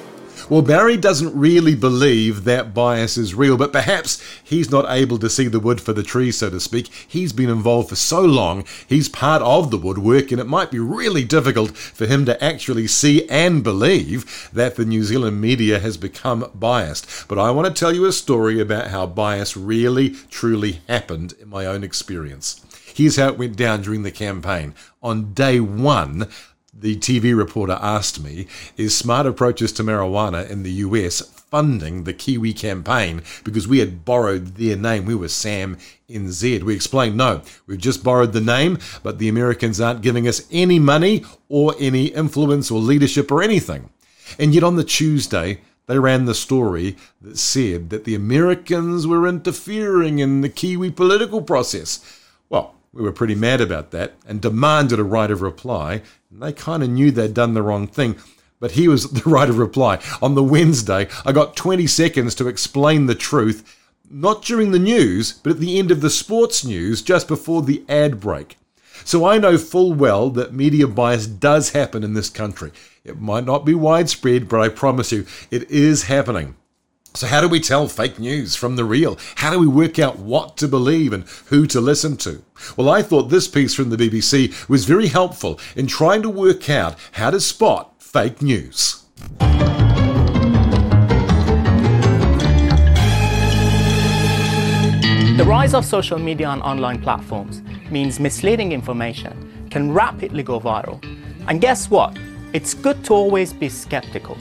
Well, 0.48 0.62
Barry 0.62 0.96
doesn't 0.96 1.36
really 1.36 1.74
believe 1.74 2.44
that 2.44 2.72
bias 2.72 3.18
is 3.18 3.34
real, 3.34 3.56
but 3.56 3.72
perhaps 3.72 4.22
he's 4.44 4.70
not 4.70 4.86
able 4.88 5.18
to 5.18 5.28
see 5.28 5.48
the 5.48 5.58
wood 5.58 5.80
for 5.80 5.92
the 5.92 6.04
trees, 6.04 6.38
so 6.38 6.50
to 6.50 6.60
speak. 6.60 6.86
He's 7.08 7.32
been 7.32 7.50
involved 7.50 7.88
for 7.88 7.96
so 7.96 8.20
long, 8.20 8.64
he's 8.88 9.08
part 9.08 9.42
of 9.42 9.72
the 9.72 9.76
woodwork, 9.76 10.30
and 10.30 10.40
it 10.40 10.46
might 10.46 10.70
be 10.70 10.78
really 10.78 11.24
difficult 11.24 11.76
for 11.76 12.06
him 12.06 12.24
to 12.26 12.44
actually 12.44 12.86
see 12.86 13.28
and 13.28 13.64
believe 13.64 14.48
that 14.52 14.76
the 14.76 14.84
New 14.84 15.02
Zealand 15.02 15.40
media 15.40 15.80
has 15.80 15.96
become 15.96 16.48
biased. 16.54 17.26
But 17.26 17.40
I 17.40 17.50
want 17.50 17.66
to 17.66 17.74
tell 17.78 17.92
you 17.92 18.04
a 18.04 18.12
story 18.12 18.60
about 18.60 18.88
how 18.88 19.04
bias 19.04 19.56
really, 19.56 20.10
truly 20.30 20.80
happened 20.86 21.34
in 21.40 21.48
my 21.48 21.66
own 21.66 21.82
experience. 21.82 22.64
Here's 22.94 23.16
how 23.16 23.28
it 23.28 23.38
went 23.38 23.56
down 23.56 23.82
during 23.82 24.04
the 24.04 24.12
campaign. 24.12 24.76
On 25.02 25.34
day 25.34 25.58
one, 25.58 26.28
the 26.78 26.96
TV 26.96 27.36
reporter 27.36 27.78
asked 27.80 28.22
me, 28.22 28.46
is 28.76 28.96
smart 28.96 29.26
approaches 29.26 29.72
to 29.72 29.82
marijuana 29.82 30.48
in 30.48 30.62
the 30.62 30.72
US 30.72 31.20
funding 31.20 32.04
the 32.04 32.12
Kiwi 32.12 32.52
campaign 32.52 33.22
because 33.44 33.68
we 33.68 33.78
had 33.78 34.04
borrowed 34.04 34.56
their 34.56 34.76
name. 34.76 35.04
We 35.04 35.14
were 35.14 35.28
Sam 35.28 35.78
NZ. 36.08 36.62
We 36.62 36.74
explained, 36.74 37.16
no, 37.16 37.42
we've 37.66 37.78
just 37.78 38.04
borrowed 38.04 38.32
the 38.32 38.40
name, 38.40 38.78
but 39.02 39.18
the 39.18 39.28
Americans 39.28 39.80
aren't 39.80 40.02
giving 40.02 40.26
us 40.26 40.46
any 40.50 40.78
money 40.78 41.24
or 41.48 41.74
any 41.78 42.06
influence 42.06 42.70
or 42.70 42.80
leadership 42.80 43.30
or 43.30 43.42
anything. 43.42 43.90
And 44.38 44.54
yet 44.54 44.64
on 44.64 44.76
the 44.76 44.84
Tuesday, 44.84 45.60
they 45.86 45.98
ran 45.98 46.24
the 46.24 46.34
story 46.34 46.96
that 47.22 47.38
said 47.38 47.90
that 47.90 48.04
the 48.04 48.16
Americans 48.16 49.06
were 49.06 49.28
interfering 49.28 50.18
in 50.18 50.40
the 50.40 50.48
Kiwi 50.48 50.90
political 50.90 51.42
process. 51.42 52.00
We 52.96 53.02
were 53.02 53.12
pretty 53.12 53.34
mad 53.34 53.60
about 53.60 53.90
that 53.90 54.14
and 54.26 54.40
demanded 54.40 54.98
a 54.98 55.04
right 55.04 55.30
of 55.30 55.42
reply. 55.42 56.00
And 56.30 56.42
they 56.42 56.54
kind 56.54 56.82
of 56.82 56.88
knew 56.88 57.10
they'd 57.10 57.34
done 57.34 57.52
the 57.52 57.62
wrong 57.62 57.86
thing. 57.86 58.16
But 58.58 58.72
he 58.72 58.88
was 58.88 59.10
the 59.10 59.28
right 59.28 59.50
of 59.50 59.58
reply. 59.58 60.00
On 60.22 60.34
the 60.34 60.42
Wednesday, 60.42 61.06
I 61.26 61.32
got 61.32 61.56
20 61.56 61.86
seconds 61.86 62.34
to 62.36 62.48
explain 62.48 63.04
the 63.04 63.14
truth, 63.14 63.78
not 64.10 64.42
during 64.42 64.70
the 64.70 64.78
news, 64.78 65.32
but 65.32 65.52
at 65.52 65.60
the 65.60 65.78
end 65.78 65.90
of 65.90 66.00
the 66.00 66.08
sports 66.08 66.64
news 66.64 67.02
just 67.02 67.28
before 67.28 67.60
the 67.60 67.84
ad 67.86 68.18
break. 68.18 68.56
So 69.04 69.26
I 69.26 69.36
know 69.36 69.58
full 69.58 69.92
well 69.92 70.30
that 70.30 70.54
media 70.54 70.86
bias 70.86 71.26
does 71.26 71.70
happen 71.70 72.02
in 72.02 72.14
this 72.14 72.30
country. 72.30 72.72
It 73.04 73.20
might 73.20 73.44
not 73.44 73.66
be 73.66 73.74
widespread, 73.74 74.48
but 74.48 74.60
I 74.60 74.70
promise 74.70 75.12
you, 75.12 75.26
it 75.50 75.70
is 75.70 76.04
happening. 76.04 76.56
So, 77.16 77.26
how 77.26 77.40
do 77.40 77.48
we 77.48 77.60
tell 77.60 77.88
fake 77.88 78.18
news 78.18 78.56
from 78.56 78.76
the 78.76 78.84
real? 78.84 79.18
How 79.36 79.50
do 79.50 79.58
we 79.58 79.66
work 79.66 79.98
out 79.98 80.18
what 80.18 80.58
to 80.58 80.68
believe 80.68 81.14
and 81.14 81.24
who 81.46 81.66
to 81.68 81.80
listen 81.80 82.18
to? 82.18 82.42
Well, 82.76 82.90
I 82.90 83.00
thought 83.00 83.30
this 83.30 83.48
piece 83.48 83.72
from 83.72 83.88
the 83.88 83.96
BBC 83.96 84.68
was 84.68 84.84
very 84.84 85.06
helpful 85.06 85.58
in 85.76 85.86
trying 85.86 86.20
to 86.24 86.28
work 86.28 86.68
out 86.68 86.98
how 87.12 87.30
to 87.30 87.40
spot 87.40 88.02
fake 88.02 88.42
news. 88.42 89.02
The 95.38 95.44
rise 95.46 95.72
of 95.72 95.86
social 95.86 96.18
media 96.18 96.50
and 96.50 96.60
online 96.60 97.00
platforms 97.00 97.62
means 97.90 98.20
misleading 98.20 98.72
information 98.72 99.68
can 99.70 99.90
rapidly 99.90 100.42
go 100.42 100.60
viral. 100.60 101.02
And 101.48 101.62
guess 101.62 101.88
what? 101.88 102.14
It's 102.52 102.74
good 102.74 103.02
to 103.06 103.14
always 103.14 103.54
be 103.54 103.70
skeptical. 103.70 104.36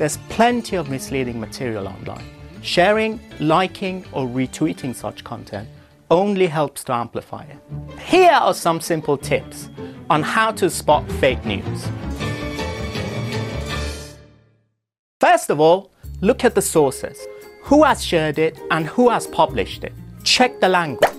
There's 0.00 0.16
plenty 0.30 0.76
of 0.76 0.88
misleading 0.88 1.38
material 1.38 1.86
online. 1.86 2.24
Sharing, 2.62 3.20
liking, 3.38 4.06
or 4.12 4.26
retweeting 4.26 4.94
such 4.94 5.22
content 5.24 5.68
only 6.10 6.46
helps 6.46 6.82
to 6.84 6.94
amplify 6.94 7.42
it. 7.44 7.58
Here 8.00 8.30
are 8.30 8.54
some 8.54 8.80
simple 8.80 9.18
tips 9.18 9.68
on 10.08 10.22
how 10.22 10.52
to 10.52 10.70
spot 10.70 11.06
fake 11.20 11.44
news. 11.44 11.86
First 15.20 15.50
of 15.50 15.60
all, 15.60 15.90
look 16.22 16.46
at 16.46 16.54
the 16.54 16.62
sources. 16.62 17.18
Who 17.64 17.84
has 17.84 18.02
shared 18.02 18.38
it 18.38 18.58
and 18.70 18.86
who 18.86 19.10
has 19.10 19.26
published 19.26 19.84
it? 19.84 19.92
Check 20.24 20.60
the 20.60 20.68
language. 20.70 21.10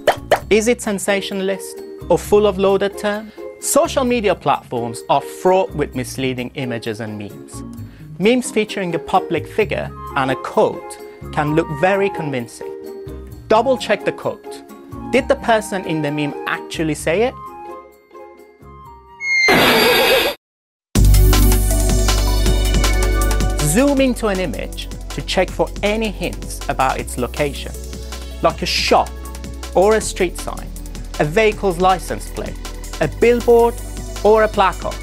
Is 0.50 0.68
it 0.68 0.82
sensationalist 0.82 1.84
or 2.10 2.18
full 2.18 2.48
of 2.48 2.58
loaded 2.58 2.98
terms? 2.98 3.32
Social 3.60 4.04
media 4.04 4.34
platforms 4.34 5.04
are 5.08 5.22
fraught 5.22 5.70
with 5.76 5.94
misleading 5.94 6.50
images 6.56 7.00
and 7.00 7.20
memes. 7.20 7.62
Memes 8.22 8.52
featuring 8.52 8.94
a 8.94 9.00
public 9.00 9.48
figure 9.48 9.90
and 10.16 10.30
a 10.30 10.36
quote 10.36 10.96
can 11.34 11.56
look 11.56 11.68
very 11.80 12.08
convincing. 12.12 12.72
Double 13.48 13.76
check 13.76 14.06
the 14.06 14.12
quote. 14.12 14.62
Did 15.12 15.28
the 15.28 15.38
person 15.38 15.84
in 15.86 16.04
the 16.04 16.12
meme 16.12 16.36
actually 16.46 16.94
say 16.94 17.24
it? 17.24 17.34
Zoom 23.62 24.00
into 24.00 24.28
an 24.28 24.40
image 24.40 24.88
to 25.16 25.24
check 25.24 25.50
for 25.50 25.68
any 25.82 26.12
hints 26.12 26.60
about 26.70 27.00
its 27.00 27.18
location, 27.18 27.74
like 28.44 28.62
a 28.62 28.68
shop 28.68 29.10
or 29.74 29.96
a 29.96 30.02
street 30.02 30.38
sign, 30.38 30.70
a 31.20 31.26
vehicle's 31.26 31.80
license 31.80 32.30
plate, 32.30 32.54
a 33.02 33.08
billboard, 33.20 33.74
or 34.24 34.44
a 34.44 34.48
placard. 34.48 34.94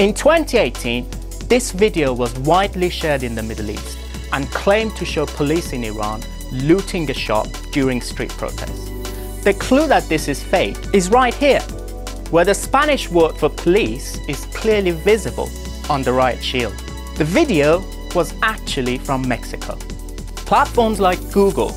In 0.00 0.12
2018, 0.12 1.17
this 1.48 1.72
video 1.72 2.12
was 2.12 2.38
widely 2.40 2.90
shared 2.90 3.22
in 3.22 3.34
the 3.34 3.42
Middle 3.42 3.70
East 3.70 3.98
and 4.32 4.46
claimed 4.50 4.94
to 4.96 5.06
show 5.06 5.24
police 5.24 5.72
in 5.72 5.82
Iran 5.82 6.22
looting 6.52 7.10
a 7.10 7.14
shop 7.14 7.46
during 7.72 8.02
street 8.02 8.28
protests. 8.30 8.90
The 9.44 9.54
clue 9.54 9.86
that 9.88 10.06
this 10.10 10.28
is 10.28 10.42
fake 10.42 10.76
is 10.92 11.10
right 11.10 11.32
here, 11.32 11.62
where 12.30 12.44
the 12.44 12.54
Spanish 12.54 13.10
word 13.10 13.38
for 13.38 13.48
police 13.48 14.18
is 14.28 14.44
clearly 14.46 14.90
visible 14.90 15.48
on 15.88 16.02
the 16.02 16.12
right 16.12 16.42
shield. 16.44 16.76
The 17.16 17.24
video 17.24 17.82
was 18.14 18.34
actually 18.42 18.98
from 18.98 19.26
Mexico. 19.26 19.76
Platforms 20.36 21.00
like 21.00 21.18
Google, 21.32 21.70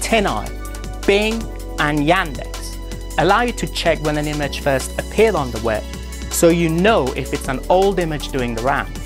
TinEye, 0.00 1.06
Bing, 1.06 1.34
and 1.78 1.98
Yandex 2.00 2.78
allow 3.18 3.42
you 3.42 3.52
to 3.52 3.66
check 3.66 4.02
when 4.02 4.16
an 4.16 4.26
image 4.26 4.60
first 4.60 4.98
appeared 4.98 5.34
on 5.34 5.50
the 5.50 5.60
web 5.60 5.84
so 6.32 6.48
you 6.48 6.68
know 6.68 7.06
if 7.14 7.34
it's 7.34 7.48
an 7.48 7.60
old 7.68 7.98
image 7.98 8.28
doing 8.28 8.54
the 8.54 8.62
rounds. 8.62 9.01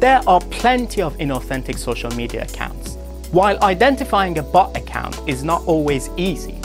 There 0.00 0.22
are 0.28 0.40
plenty 0.42 1.02
of 1.02 1.16
inauthentic 1.16 1.76
social 1.76 2.10
media 2.12 2.44
accounts. 2.44 2.94
While 3.32 3.60
identifying 3.64 4.38
a 4.38 4.44
bot 4.44 4.76
account 4.76 5.18
is 5.26 5.42
not 5.42 5.64
always 5.66 6.08
easy 6.16 6.60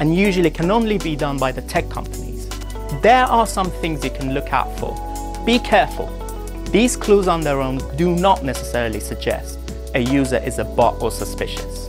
and 0.00 0.14
usually 0.14 0.50
can 0.50 0.70
only 0.70 0.98
be 0.98 1.16
done 1.16 1.38
by 1.38 1.50
the 1.50 1.62
tech 1.62 1.88
companies, 1.88 2.46
there 3.00 3.24
are 3.24 3.46
some 3.46 3.70
things 3.70 4.04
you 4.04 4.10
can 4.10 4.34
look 4.34 4.52
out 4.52 4.78
for. 4.78 4.94
Be 5.46 5.58
careful. 5.58 6.08
These 6.72 6.94
clues 6.94 7.26
on 7.26 7.40
their 7.40 7.62
own 7.62 7.78
do 7.96 8.14
not 8.14 8.44
necessarily 8.44 9.00
suggest 9.00 9.58
a 9.94 10.00
user 10.00 10.36
is 10.36 10.58
a 10.58 10.64
bot 10.64 11.00
or 11.00 11.10
suspicious. 11.10 11.88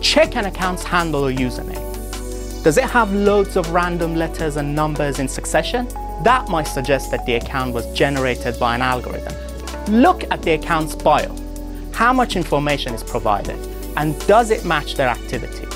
Check 0.00 0.36
an 0.36 0.44
account's 0.44 0.84
handle 0.84 1.26
or 1.26 1.32
username. 1.32 1.82
Does 2.62 2.78
it 2.78 2.84
have 2.84 3.12
loads 3.12 3.56
of 3.56 3.68
random 3.70 4.14
letters 4.14 4.54
and 4.54 4.72
numbers 4.72 5.18
in 5.18 5.26
succession? 5.26 5.88
That 6.22 6.48
might 6.48 6.68
suggest 6.68 7.10
that 7.10 7.26
the 7.26 7.34
account 7.34 7.74
was 7.74 7.92
generated 7.92 8.56
by 8.60 8.76
an 8.76 8.82
algorithm. 8.82 9.47
Look 9.88 10.24
at 10.30 10.42
the 10.42 10.52
account's 10.52 10.94
bio. 10.94 11.34
How 11.92 12.12
much 12.12 12.36
information 12.36 12.94
is 12.94 13.02
provided? 13.02 13.58
And 13.96 14.18
does 14.26 14.50
it 14.50 14.64
match 14.64 14.94
their 14.94 15.08
activity? 15.08 15.66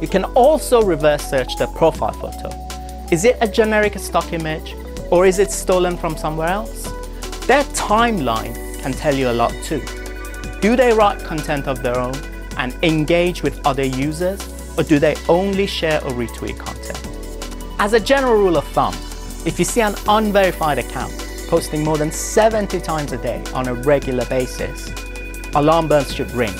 You 0.00 0.08
can 0.08 0.24
also 0.34 0.82
reverse 0.82 1.24
search 1.28 1.56
their 1.56 1.68
profile 1.68 2.12
photo 2.12 2.64
is 3.10 3.24
it 3.24 3.36
a 3.42 3.46
generic 3.46 3.98
stock 3.98 4.32
image 4.32 4.74
or 5.10 5.26
is 5.26 5.38
it 5.38 5.50
stolen 5.52 5.96
from 5.96 6.16
somewhere 6.16 6.48
else? 6.48 6.90
Their 7.46 7.62
timeline 7.74 8.80
can 8.80 8.92
tell 8.92 9.14
you 9.14 9.30
a 9.30 9.32
lot 9.32 9.52
too. 9.62 9.84
Do 10.60 10.74
they 10.74 10.92
write 10.92 11.20
content 11.20 11.68
of 11.68 11.82
their 11.82 11.98
own 11.98 12.14
and 12.56 12.74
engage 12.82 13.42
with 13.42 13.64
other 13.66 13.84
users 13.84 14.40
or 14.76 14.82
do 14.82 14.98
they 14.98 15.14
only 15.28 15.66
share 15.66 16.02
or 16.02 16.10
retweet 16.10 16.58
content? 16.58 16.98
As 17.78 17.92
a 17.92 18.00
general 18.00 18.34
rule 18.34 18.56
of 18.56 18.64
thumb, 18.68 18.94
if 19.46 19.58
you 19.58 19.64
see 19.64 19.82
an 19.82 19.94
unverified 20.08 20.78
account 20.78 21.12
posting 21.48 21.84
more 21.84 21.96
than 21.96 22.10
70 22.10 22.80
times 22.80 23.12
a 23.12 23.18
day 23.18 23.42
on 23.52 23.68
a 23.68 23.74
regular 23.74 24.24
basis, 24.26 24.92
alarm 25.54 25.88
bells 25.88 26.12
should 26.14 26.30
ring. 26.32 26.54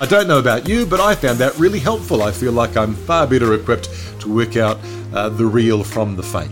I 0.00 0.06
don't 0.06 0.28
know 0.28 0.38
about 0.38 0.68
you, 0.68 0.84
but 0.84 1.00
I 1.00 1.14
found 1.14 1.38
that 1.38 1.58
really 1.58 1.78
helpful. 1.78 2.22
I 2.22 2.30
feel 2.30 2.52
like 2.52 2.76
I'm 2.76 2.94
far 2.94 3.26
better 3.26 3.54
equipped 3.54 3.88
to 4.20 4.34
work 4.34 4.56
out 4.56 4.78
uh, 5.14 5.30
the 5.30 5.46
real 5.46 5.82
from 5.82 6.16
the 6.16 6.22
fake. 6.22 6.50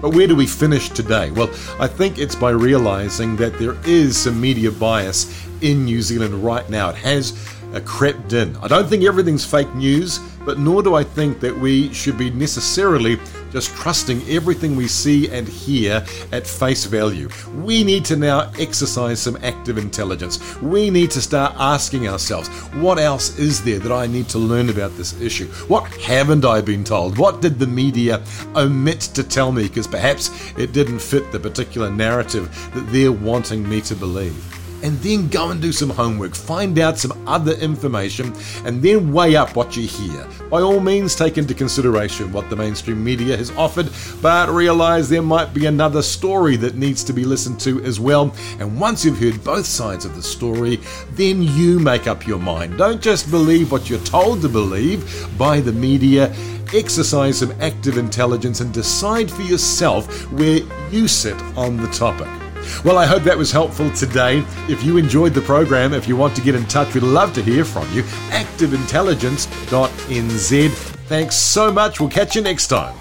But 0.00 0.10
where 0.10 0.26
do 0.26 0.36
we 0.36 0.46
finish 0.46 0.88
today? 0.88 1.30
Well, 1.30 1.48
I 1.78 1.86
think 1.86 2.18
it's 2.18 2.34
by 2.34 2.50
realizing 2.50 3.36
that 3.36 3.58
there 3.58 3.76
is 3.86 4.16
some 4.16 4.40
media 4.40 4.70
bias 4.70 5.46
in 5.62 5.84
New 5.84 6.02
Zealand 6.02 6.34
right 6.44 6.68
now. 6.68 6.90
It 6.90 6.96
has 6.96 7.32
uh, 7.72 7.80
crept 7.80 8.32
in. 8.32 8.56
I 8.56 8.68
don't 8.68 8.88
think 8.88 9.04
everything's 9.04 9.44
fake 9.44 9.74
news, 9.74 10.18
but 10.44 10.58
nor 10.58 10.82
do 10.82 10.94
I 10.94 11.04
think 11.04 11.40
that 11.40 11.56
we 11.56 11.92
should 11.92 12.18
be 12.18 12.30
necessarily 12.30 13.18
just 13.52 13.74
trusting 13.76 14.22
everything 14.28 14.74
we 14.74 14.88
see 14.88 15.28
and 15.28 15.46
hear 15.46 16.04
at 16.32 16.46
face 16.46 16.84
value. 16.86 17.28
We 17.56 17.84
need 17.84 18.04
to 18.06 18.16
now 18.16 18.50
exercise 18.58 19.20
some 19.20 19.36
active 19.42 19.78
intelligence. 19.78 20.60
We 20.62 20.90
need 20.90 21.10
to 21.12 21.20
start 21.20 21.54
asking 21.58 22.08
ourselves, 22.08 22.48
what 22.80 22.98
else 22.98 23.38
is 23.38 23.62
there 23.62 23.78
that 23.78 23.92
I 23.92 24.06
need 24.06 24.28
to 24.30 24.38
learn 24.38 24.70
about 24.70 24.96
this 24.96 25.20
issue? 25.20 25.48
What 25.68 25.86
haven't 25.96 26.44
I 26.44 26.60
been 26.62 26.82
told? 26.82 27.18
What 27.18 27.42
did 27.42 27.58
the 27.58 27.66
media 27.66 28.22
omit 28.56 29.00
to 29.00 29.22
tell 29.22 29.52
me 29.52 29.68
because 29.68 29.86
perhaps 29.86 30.30
it 30.56 30.72
didn't 30.72 31.00
fit 31.00 31.30
the 31.30 31.38
particular 31.38 31.90
narrative 31.90 32.48
that 32.74 32.90
they're 32.90 33.12
wanting 33.12 33.68
me 33.68 33.80
to 33.82 33.94
believe? 33.94 34.61
And 34.82 34.98
then 34.98 35.28
go 35.28 35.50
and 35.50 35.60
do 35.60 35.72
some 35.72 35.90
homework, 35.90 36.34
find 36.34 36.78
out 36.78 36.98
some 36.98 37.12
other 37.26 37.52
information, 37.52 38.32
and 38.64 38.82
then 38.82 39.12
weigh 39.12 39.36
up 39.36 39.56
what 39.56 39.76
you 39.76 39.86
hear. 39.86 40.26
By 40.50 40.60
all 40.60 40.80
means, 40.80 41.14
take 41.14 41.38
into 41.38 41.54
consideration 41.54 42.32
what 42.32 42.50
the 42.50 42.56
mainstream 42.56 43.02
media 43.02 43.36
has 43.36 43.50
offered, 43.52 43.90
but 44.20 44.48
realize 44.48 45.08
there 45.08 45.22
might 45.22 45.54
be 45.54 45.66
another 45.66 46.02
story 46.02 46.56
that 46.56 46.74
needs 46.74 47.04
to 47.04 47.12
be 47.12 47.24
listened 47.24 47.60
to 47.60 47.82
as 47.84 48.00
well. 48.00 48.34
And 48.58 48.78
once 48.80 49.04
you've 49.04 49.18
heard 49.18 49.42
both 49.44 49.66
sides 49.66 50.04
of 50.04 50.14
the 50.16 50.22
story, 50.22 50.80
then 51.12 51.42
you 51.42 51.78
make 51.78 52.06
up 52.06 52.26
your 52.26 52.38
mind. 52.38 52.78
Don't 52.78 53.00
just 53.00 53.30
believe 53.30 53.72
what 53.72 53.88
you're 53.88 53.98
told 54.00 54.42
to 54.42 54.48
believe 54.48 55.28
by 55.38 55.60
the 55.60 55.72
media 55.72 56.34
exercise 56.74 57.38
some 57.38 57.52
active 57.60 57.98
intelligence 57.98 58.60
and 58.60 58.72
decide 58.72 59.30
for 59.30 59.42
yourself 59.42 60.30
where 60.32 60.60
you 60.90 61.06
sit 61.06 61.36
on 61.56 61.76
the 61.76 61.88
topic. 61.88 62.41
Well, 62.84 62.98
I 62.98 63.06
hope 63.06 63.22
that 63.24 63.38
was 63.38 63.52
helpful 63.52 63.90
today. 63.92 64.44
If 64.68 64.84
you 64.84 64.96
enjoyed 64.96 65.34
the 65.34 65.42
program, 65.42 65.92
if 65.92 66.08
you 66.08 66.16
want 66.16 66.34
to 66.36 66.42
get 66.42 66.54
in 66.54 66.64
touch, 66.66 66.94
we'd 66.94 67.02
love 67.02 67.34
to 67.34 67.42
hear 67.42 67.64
from 67.64 67.92
you. 67.92 68.04
ActiveIntelligence.nz. 68.30 70.70
Thanks 71.06 71.36
so 71.36 71.72
much. 71.72 72.00
We'll 72.00 72.08
catch 72.08 72.34
you 72.36 72.42
next 72.42 72.68
time. 72.68 72.94